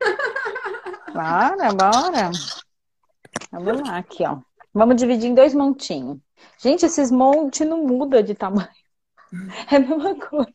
Bora, 1.12 1.72
bora. 1.74 2.30
Vamos 3.52 3.86
lá, 3.86 3.98
aqui, 3.98 4.24
ó. 4.26 4.38
Vamos 4.72 4.96
dividir 4.96 5.28
em 5.28 5.34
dois 5.34 5.54
montinhos. 5.54 6.18
Gente, 6.58 6.86
esses 6.86 7.10
montes 7.10 7.66
não 7.66 7.84
mudam 7.84 8.22
de 8.22 8.34
tamanho. 8.34 8.68
É 9.70 9.76
a 9.76 9.80
mesma 9.80 10.14
coisa. 10.16 10.52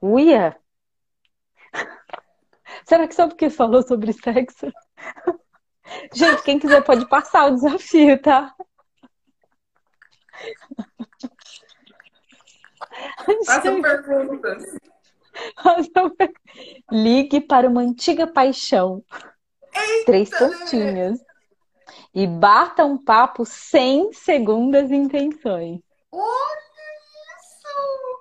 Uia! 0.00 0.56
Será 2.84 3.06
que 3.06 3.14
só 3.14 3.28
porque 3.28 3.50
falou 3.50 3.82
sobre 3.82 4.12
sexo? 4.12 4.66
Gente, 6.14 6.42
quem 6.42 6.58
quiser 6.58 6.82
pode 6.84 7.08
passar 7.08 7.46
o 7.46 7.54
desafio, 7.54 8.20
tá? 8.20 8.54
Façam 13.46 13.82
perguntas. 13.82 14.64
Ligue 16.90 17.40
para 17.40 17.68
uma 17.68 17.80
antiga 17.80 18.26
paixão. 18.26 19.02
Três 20.04 20.30
pontinhos. 20.30 21.20
E 22.14 22.26
bata 22.26 22.84
um 22.84 22.96
papo 22.98 23.44
sem 23.44 24.12
segundas 24.12 24.90
intenções. 24.90 25.80
Olha 26.10 26.78
isso! 27.36 28.18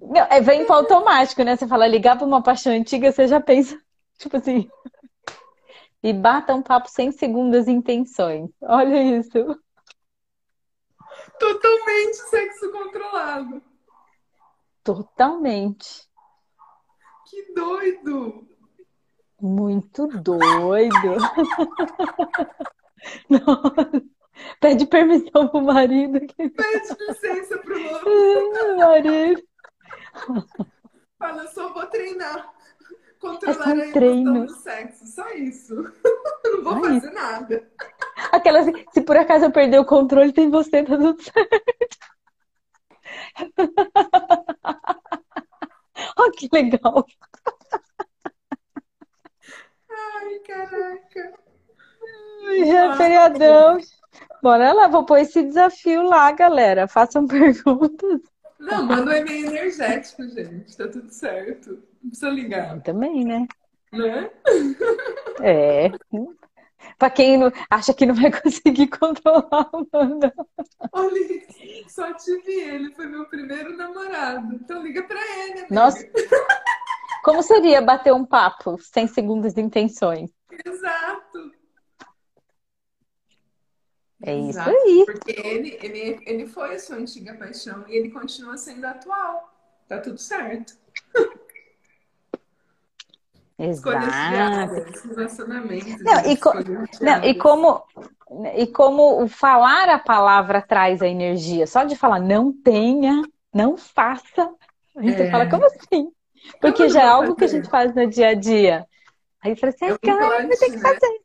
Não, 0.00 0.22
é, 0.22 0.40
vem 0.40 0.64
para 0.64 0.76
automático, 0.76 1.42
né? 1.42 1.56
Você 1.56 1.66
fala 1.66 1.86
ligar 1.86 2.16
para 2.16 2.26
uma 2.26 2.42
paixão 2.42 2.72
antiga, 2.72 3.12
você 3.12 3.28
já 3.28 3.40
pensa, 3.40 3.78
tipo 4.18 4.36
assim. 4.36 4.68
E 6.02 6.12
bata 6.12 6.54
um 6.54 6.62
papo 6.62 6.88
sem 6.88 7.12
segundas 7.12 7.68
intenções. 7.68 8.50
Olha 8.60 9.18
isso. 9.18 9.58
Totalmente 11.38 12.16
sexo 12.16 12.70
controlado. 12.72 13.62
Totalmente. 14.84 16.06
Que 17.30 17.52
doido! 17.54 18.46
Muito 19.40 20.06
doido. 20.08 21.16
Nossa. 23.28 24.02
Pede 24.60 24.86
permissão 24.86 25.48
pro 25.48 25.62
marido. 25.62 26.20
Pede 26.36 26.96
licença 27.08 27.58
pro 27.58 27.82
outro. 27.82 28.76
marido. 28.78 29.42
Fala, 31.18 31.42
eu 31.42 31.48
só 31.48 31.72
vou 31.72 31.86
treinar. 31.86 32.38
É 32.38 32.44
Controlar 33.18 33.68
um 33.68 33.70
a 33.70 33.72
emoção 33.72 33.92
treino. 33.92 34.46
do 34.46 34.54
sexo. 34.54 35.06
Só 35.06 35.28
isso. 35.30 35.74
Não 36.44 36.62
vou 36.62 36.74
Só 36.74 36.80
fazer 36.82 37.10
nada. 37.12 37.70
Aquela 38.32 38.60
assim, 38.60 38.72
se 38.92 39.00
por 39.00 39.16
acaso 39.16 39.46
eu 39.46 39.52
perder 39.52 39.78
o 39.78 39.84
controle, 39.86 40.32
tem 40.32 40.50
você, 40.50 40.82
tá 40.82 40.96
tudo 40.96 41.22
certo. 41.22 41.64
Olha 46.18 46.32
que 46.32 46.48
legal. 46.52 47.06
Ai, 49.90 50.38
caraca. 50.46 51.34
É 52.46 52.96
feriadão. 52.96 53.78
Bora 54.42 54.72
lá, 54.72 54.88
vou 54.88 55.04
pôr 55.06 55.18
esse 55.18 55.42
desafio 55.42 56.02
lá, 56.02 56.30
galera. 56.32 56.86
Façam 56.86 57.26
perguntas. 57.28 58.20
Não, 58.58 58.84
manda 58.84 59.10
um 59.10 59.14
e-mail 59.14 59.46
energético, 59.46 60.28
gente. 60.28 60.76
Tá 60.76 60.88
tudo 60.88 61.10
certo. 61.10 61.82
Não 62.02 62.10
precisa 62.10 62.30
ligar, 62.30 62.80
Também, 62.82 63.24
né? 63.24 63.46
né? 63.92 64.30
É. 65.42 65.90
Pra 66.98 67.10
quem 67.10 67.36
não, 67.36 67.52
acha 67.70 67.92
que 67.92 68.06
não 68.06 68.14
vai 68.14 68.30
conseguir 68.42 68.88
controlar, 68.88 69.70
manda. 69.92 70.34
Olha 70.92 71.18
isso. 71.18 71.94
Só 71.94 72.12
tive 72.14 72.52
ele. 72.52 72.92
Foi 72.92 73.06
meu 73.06 73.26
primeiro 73.26 73.76
namorado. 73.76 74.54
Então 74.54 74.82
liga 74.82 75.02
pra 75.02 75.20
ele, 75.20 75.60
amiga. 75.60 75.66
Nossa. 75.74 76.06
Como 77.24 77.42
seria 77.42 77.80
bater 77.80 78.12
um 78.12 78.24
papo 78.24 78.78
sem 78.80 79.06
segundas 79.06 79.56
intenções? 79.56 80.30
Exato. 80.64 81.52
É 84.22 84.34
isso 84.34 84.58
Exato. 84.58 84.70
aí. 84.70 85.04
Porque 85.06 85.32
ele, 85.32 85.78
ele, 85.82 86.22
ele 86.26 86.46
foi 86.46 86.74
a 86.74 86.78
sua 86.78 86.96
antiga 86.96 87.34
paixão 87.34 87.84
e 87.88 87.96
ele 87.96 88.10
continua 88.10 88.56
sendo 88.56 88.84
atual. 88.86 89.52
Tá 89.88 90.00
tudo 90.00 90.18
certo. 90.18 90.74
Exato. 93.58 94.74
relacionamentos. 95.06 96.00
Não, 96.02 96.20
e, 96.30 96.36
co- 96.36 96.54
não, 97.00 97.24
e 97.24 97.34
como 97.34 97.82
e 98.56 98.66
como 98.66 99.28
falar 99.28 99.88
a 99.88 99.98
palavra 99.98 100.60
traz 100.62 101.02
a 101.02 101.08
energia. 101.08 101.66
Só 101.66 101.84
de 101.84 101.94
falar 101.96 102.20
não 102.20 102.52
tenha, 102.52 103.22
não 103.52 103.76
faça. 103.76 104.50
Aí 104.96 105.12
você 105.12 105.24
É. 105.24 105.30
fala, 105.30 105.46
como 105.46 105.64
assim? 105.66 106.10
Porque 106.60 106.84
Como 106.84 106.90
já 106.90 107.02
é 107.02 107.06
algo 107.08 107.34
que 107.36 107.44
a 107.44 107.48
fazer? 107.48 107.56
gente 107.60 107.68
faz 107.70 107.94
no 107.94 108.06
dia 108.08 108.28
a 108.28 108.34
dia. 108.34 108.86
Aí 109.42 109.54
você 109.54 109.60
fala 109.60 109.72
assim, 109.74 109.86
É 109.86 109.94
um 109.94 109.98
cara, 109.98 110.28
vai 110.48 110.56
ter 110.56 110.70
que 110.70 110.78
né? 110.78 110.80
fazer. 110.80 111.20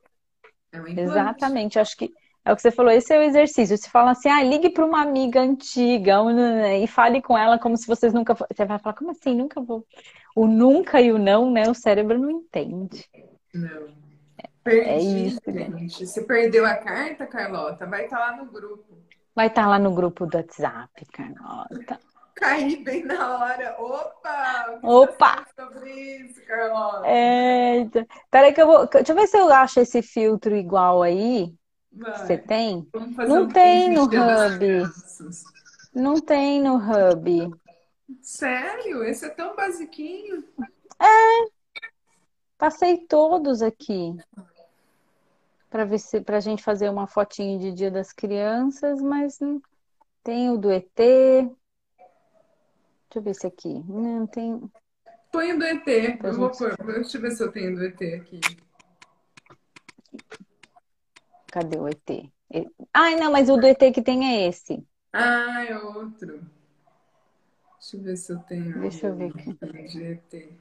É 0.72 0.82
um. 0.82 0.86
Exatamente, 1.02 1.80
acho 1.80 1.96
que 1.98 2.12
é 2.46 2.52
o 2.52 2.56
que 2.56 2.62
você 2.62 2.72
falou, 2.72 2.92
esse 2.92 3.14
é 3.14 3.20
o 3.20 3.24
exercício. 3.24 3.78
Você 3.78 3.90
fala 3.90 4.12
assim, 4.12 4.30
ah, 4.30 4.42
ligue 4.44 4.70
para 4.70 4.86
uma 4.86 5.02
amiga 5.02 5.42
antiga 5.42 6.22
um, 6.22 6.66
e 6.84 6.88
fale 6.88 7.22
com 7.22 7.38
ela 7.38 7.60
como 7.60 7.78
se 7.78 7.86
vocês 7.88 8.14
nunca. 8.14 8.34
Você 8.34 8.66
vai 8.66 8.80
falar, 8.80 8.96
como 8.96 9.12
assim? 9.12 9.36
Nunca 9.36 9.62
vou. 9.62 9.86
O 10.40 10.48
nunca 10.48 11.02
e 11.02 11.12
o 11.12 11.18
não, 11.18 11.52
né? 11.52 11.70
O 11.70 11.74
cérebro 11.74 12.18
não 12.18 12.32
entende. 12.32 13.06
Não. 13.54 13.90
Perdi, 14.64 14.90
É 14.90 14.98
isso, 14.98 15.42
gente. 15.46 16.08
Você 16.08 16.24
perdeu 16.24 16.66
a 16.66 16.76
carta, 16.76 17.28
Carlota? 17.28 17.86
Vai 17.86 18.06
estar 18.06 18.20
lá 18.20 18.38
no 18.38 18.46
grupo. 18.46 18.86
Vai 19.36 19.48
estar 19.48 19.68
lá 19.68 19.78
no 19.78 19.94
grupo 19.94 20.26
do 20.26 20.38
WhatsApp, 20.38 21.06
Carlota. 21.12 22.00
Caí 22.36 22.78
bem 22.78 23.04
na 23.04 23.38
hora. 23.38 23.76
Opa! 23.80 24.80
Opa! 24.82 25.46
sobre 25.54 25.92
isso, 26.22 26.42
Carlota? 26.46 27.06
Eita. 27.06 28.08
Peraí 28.32 28.54
que 28.54 28.62
eu 28.62 28.68
vou. 28.68 28.88
Deixa 28.88 29.12
eu 29.12 29.16
ver 29.18 29.28
se 29.28 29.38
eu 29.38 29.52
acho 29.52 29.82
esse 29.82 30.02
filtro 30.02 30.56
igual 30.56 31.04
aí. 31.04 31.54
Vai. 31.92 32.18
Você 32.18 32.38
tem? 32.38 32.88
Vamos 32.94 33.14
fazer 33.14 33.28
Não 33.28 33.44
um 33.44 33.48
tem 33.50 33.90
no 33.90 34.04
Hub. 34.04 34.90
Não 35.94 36.22
tem 36.22 36.62
no 36.62 36.76
Hub. 36.78 37.52
Sério? 38.22 39.04
Esse 39.04 39.26
é 39.26 39.30
tão 39.30 39.56
basiquinho? 39.56 40.44
Passei 42.58 42.98
todos 42.98 43.62
aqui. 43.62 44.16
Para 45.70 45.86
ver 45.86 46.00
se 46.00 46.20
pra 46.20 46.40
gente 46.40 46.64
fazer 46.64 46.90
uma 46.90 47.08
fotinho 47.08 47.60
de 47.60 47.72
Dia 47.72 47.92
das 47.92 48.12
Crianças, 48.12 49.02
mas 49.02 49.40
não 49.40 49.62
tem 50.24 50.50
o 50.50 50.58
do 50.58 50.72
ET. 50.72 50.90
Deixa 50.96 51.56
eu 53.16 53.22
ver 53.22 53.36
se 53.36 53.48
aqui. 53.48 53.84
Não 53.88 54.28
tem. 54.28 54.62
Põe 55.32 55.54
o 55.54 55.60
do 55.60 55.66
ET. 55.66 55.88
Eu 56.24 56.34
vou 56.34 56.50
pôr. 56.50 56.76
Deixa 56.86 57.18
eu 57.18 57.22
ver 57.22 57.32
se 57.32 57.44
eu 57.44 57.52
tenho 57.52 57.76
do 57.76 57.86
ET 57.86 58.02
aqui. 58.02 58.42
Cadê 61.48 61.78
o 61.78 61.88
ET? 61.88 62.32
Ai, 62.94 63.16
não, 63.16 63.32
mas 63.32 63.50
o 63.50 63.58
do 63.58 63.68
ET 63.68 63.80
que 63.94 64.02
tem 64.02 64.28
é 64.28 64.48
esse. 64.48 64.84
Ah, 65.14 65.64
é 65.66 65.78
outro. 65.78 66.59
Deixa 67.90 67.98
eu 67.98 68.04
ver 68.04 68.18
se 68.18 68.32
eu 68.34 68.40
tenho. 68.40 68.80
Deixa 68.82 69.08
eu 69.08 69.16
ver 69.16 69.32
aqui. 69.32 69.58
ET. 70.04 70.54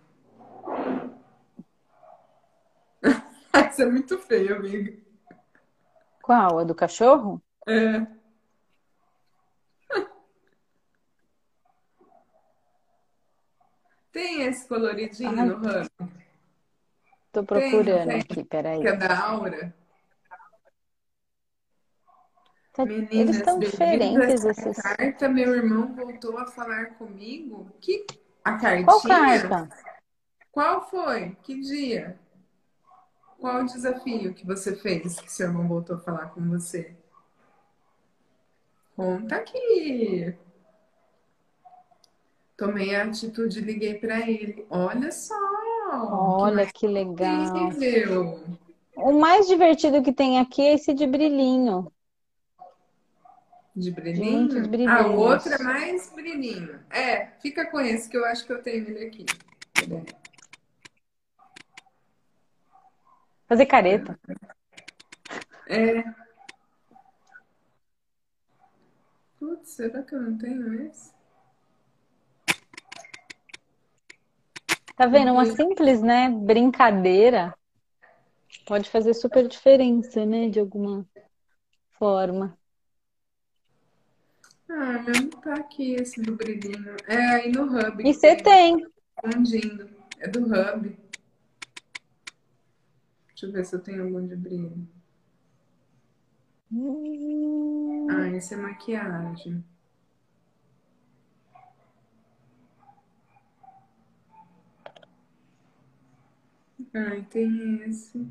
Essa 3.52 3.82
é 3.82 3.86
muito 3.86 4.18
feia, 4.18 4.56
amiga. 4.56 4.96
Qual? 6.22 6.58
A 6.58 6.64
do 6.64 6.74
cachorro? 6.74 7.42
É. 7.66 8.06
Tem 14.10 14.42
esse 14.46 14.66
coloridinho 14.66 15.38
Ai. 15.38 15.46
no 15.48 15.56
Hub, 15.58 15.86
Tô 17.30 17.44
procurando 17.44 18.08
tem. 18.08 18.20
aqui, 18.20 18.42
peraí. 18.42 18.80
que 18.80 18.88
é 18.88 18.96
da 18.96 19.22
Aura. 19.22 19.76
Tá- 20.30 20.38
Meninas, 22.84 23.12
Eles 23.12 23.36
estão 23.36 23.58
diferentes 23.58 24.44
esses. 24.44 24.76
carta, 24.76 25.28
meu 25.28 25.54
irmão 25.54 25.94
voltou 25.94 26.38
a 26.38 26.46
falar 26.46 26.94
comigo. 26.96 27.70
Que 27.80 28.06
a 28.44 28.52
cartinha? 28.56 28.84
Qual 28.86 29.02
carta? 29.02 29.68
Qual 30.52 30.88
foi? 30.88 31.36
Que 31.42 31.60
dia? 31.60 32.18
Qual 33.38 33.62
o 33.62 33.66
desafio 33.66 34.34
que 34.34 34.44
você 34.46 34.74
fez 34.74 35.20
que 35.20 35.30
seu 35.30 35.48
irmão 35.48 35.68
voltou 35.68 35.96
a 35.96 36.00
falar 36.00 36.26
com 36.30 36.40
você? 36.48 36.96
Conta 38.96 39.36
aqui. 39.36 40.34
Tomei 42.56 42.96
a 42.96 43.04
atitude 43.04 43.60
e 43.60 43.62
liguei 43.62 43.94
para 43.94 44.28
ele. 44.28 44.66
Olha 44.68 45.12
só! 45.12 45.36
Olha 45.92 46.66
que, 46.66 46.72
que 46.72 46.86
legal. 46.88 47.68
Incrível. 47.68 48.42
O 48.96 49.12
mais 49.12 49.46
divertido 49.46 50.02
que 50.02 50.12
tem 50.12 50.40
aqui 50.40 50.62
é 50.62 50.74
esse 50.74 50.92
de 50.92 51.06
brilhinho. 51.06 51.92
De 53.78 53.92
brilhinho? 53.92 54.68
De 54.68 54.86
ah, 54.88 55.06
o 55.06 55.20
outro 55.20 55.52
é 55.52 55.58
mais 55.62 56.10
brilhinho. 56.12 56.80
É, 56.90 57.26
fica 57.40 57.64
com 57.70 57.80
esse 57.80 58.08
que 58.08 58.16
eu 58.16 58.24
acho 58.24 58.44
que 58.44 58.52
eu 58.52 58.60
tenho 58.60 58.88
ele 58.88 59.06
aqui. 59.06 59.24
Fazer 63.46 63.66
careta. 63.66 64.18
É. 65.68 66.02
Putz, 69.38 69.70
será 69.70 70.02
que 70.02 70.14
eu 70.14 70.20
não 70.20 70.36
tenho 70.36 70.74
esse? 70.82 71.12
Tá 74.96 75.06
vendo? 75.06 75.32
Uma 75.32 75.46
simples, 75.46 76.02
né, 76.02 76.28
brincadeira 76.28 77.56
pode 78.66 78.90
fazer 78.90 79.14
super 79.14 79.46
diferença, 79.46 80.26
né, 80.26 80.48
de 80.48 80.58
alguma 80.58 81.06
forma. 81.92 82.58
Ah, 84.70 85.02
meu 85.02 85.14
não 85.14 85.30
tá 85.30 85.54
aqui 85.54 85.94
esse 85.94 86.20
do 86.20 86.36
brilhinho. 86.36 86.96
É 87.06 87.16
aí 87.16 87.52
no 87.52 87.64
Hub. 87.64 88.06
E 88.06 88.12
você 88.12 88.36
tem. 88.36 88.86
Fundindo. 89.20 89.88
É 90.18 90.28
do 90.28 90.40
Hub. 90.40 90.96
Deixa 93.28 93.46
eu 93.46 93.52
ver 93.52 93.64
se 93.64 93.74
eu 93.74 93.80
tenho 93.80 94.04
algum 94.04 94.26
de 94.26 94.36
brilho. 94.36 94.86
Hum. 96.70 98.06
Ah, 98.10 98.28
esse 98.28 98.52
é 98.52 98.56
maquiagem. 98.56 99.64
Ai, 106.92 107.24
tem 107.30 107.82
esse. 107.84 108.26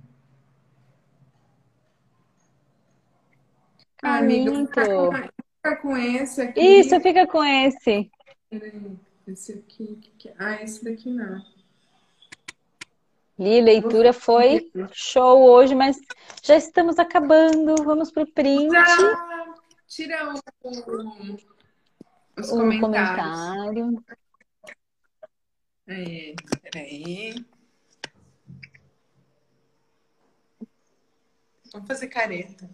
Ah, 4.04 4.18
amiga, 4.18 4.52
com, 4.52 5.37
com 5.76 5.96
esse 5.98 6.42
aqui. 6.42 6.60
Isso, 6.60 7.00
fica 7.02 7.28
com 7.28 7.44
esse. 7.44 8.10
Peraí, 8.50 8.98
esse 9.28 9.54
aqui. 9.54 10.00
É? 10.26 10.34
Ah, 10.40 10.64
esse 10.64 10.84
daqui 10.84 11.10
não. 11.10 11.44
Li, 13.38 13.62
leitura 13.62 14.14
foi 14.14 14.72
show 14.92 15.44
hoje, 15.44 15.76
mas 15.76 15.98
já 16.42 16.56
estamos 16.56 16.98
acabando. 16.98 17.84
Vamos 17.84 18.12
pro 18.12 18.26
print. 18.26 18.72
Já. 18.72 19.56
Tira 19.88 20.34
o, 20.34 20.34
os 22.40 22.50
o 22.50 22.58
comentários. 22.58 22.82
comentário. 22.82 24.04
Aí, 25.88 26.36
peraí. 26.64 27.46
Vamos 31.72 31.88
fazer 31.88 32.08
careta. 32.08 32.70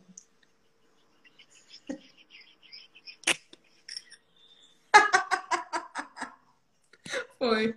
Foi. 7.54 7.76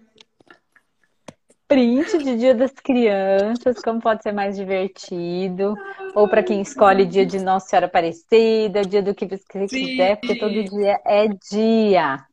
Print 1.69 2.19
de 2.19 2.37
Dia 2.37 2.55
das 2.55 2.73
Crianças, 2.73 3.83
como 3.83 4.01
pode 4.01 4.23
ser 4.23 4.33
mais 4.33 4.57
divertido. 4.57 5.75
Ou 6.15 6.29
para 6.29 6.43
quem 6.43 6.63
escolhe 6.63 7.05
dia 7.05 7.27
de 7.27 7.39
Nossa 7.41 7.69
Senhora 7.69 7.87
Aparecida, 7.87 8.83
dia 8.83 9.03
do 9.03 9.15
que 9.15 9.27
você 9.27 9.67
quiser, 9.67 10.17
porque 10.17 10.39
todo 10.39 10.65
dia 10.65 10.99
é 11.05 11.29
dia. 11.29 12.25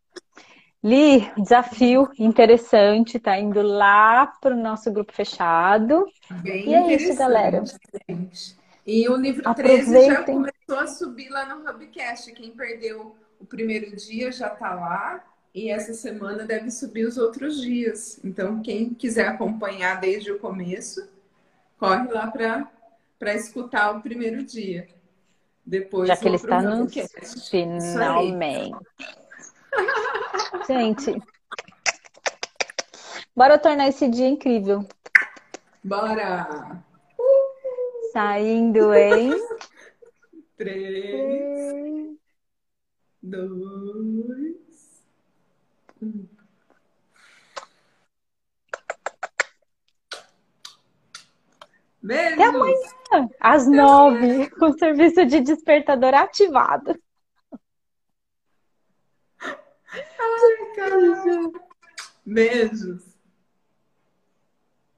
Li, 0.82 1.30
desafio 1.38 2.10
interessante, 2.18 3.20
tá 3.20 3.38
indo 3.38 3.62
lá 3.62 4.28
para 4.40 4.56
o 4.56 4.62
nosso 4.62 4.92
grupo 4.92 5.12
fechado. 5.12 6.06
Bem 6.42 6.70
e 6.70 6.74
é 6.74 6.96
isso, 6.96 7.18
galera. 7.18 7.64
Gente. 8.10 8.56
E 8.86 9.10
o 9.10 9.16
livro 9.16 9.50
Aproveitem. 9.50 9.86
13 9.86 10.06
já 10.08 10.24
começou 10.24 10.80
a 10.80 10.88
subir 10.88 11.30
lá 11.30 11.54
no 11.54 11.70
Hubcast. 11.70 12.32
Quem 12.34 12.52
perdeu 12.52 13.16
o 13.40 13.46
primeiro 13.46 13.96
dia 13.96 14.32
já 14.32 14.48
está 14.48 14.74
lá. 14.74 15.24
E 15.54 15.70
essa 15.70 15.94
semana 15.94 16.46
deve 16.46 16.72
subir 16.72 17.06
os 17.06 17.18
outros 17.18 17.62
dias. 17.62 18.20
Então, 18.24 18.62
quem 18.62 18.92
quiser 18.92 19.28
acompanhar 19.28 20.00
desde 20.02 20.32
o 20.32 20.40
começo, 20.40 21.08
corre 21.78 22.12
lá 22.12 22.28
para 22.28 23.36
escutar 23.36 23.92
o 23.92 24.02
primeiro 24.02 24.44
dia. 24.44 24.88
Depois 25.64 26.08
Já 26.08 26.18
que 26.18 26.28
ele 26.28 26.36
está 26.38 26.62
no 26.62 26.90
finalmente. 27.50 28.76
Gente, 30.68 31.22
bora 33.36 33.58
tornar 33.58 33.88
esse 33.88 34.10
dia 34.10 34.28
incrível. 34.28 34.86
Bora! 35.84 36.84
Saindo 38.12 38.94
em. 38.94 39.34
Três, 40.58 42.16
dois, 43.22 44.53
um. 46.04 46.28
Beijos. 52.02 52.34
Até 52.34 52.44
amanhã, 52.44 53.30
às 53.40 53.66
nove, 53.66 54.50
com 54.52 54.66
o 54.66 54.78
serviço 54.78 55.26
de 55.26 55.40
despertador 55.40 56.14
ativado. 56.14 57.00
Ai, 59.40 60.76
caramba. 60.76 61.60
Beijos. 62.26 63.13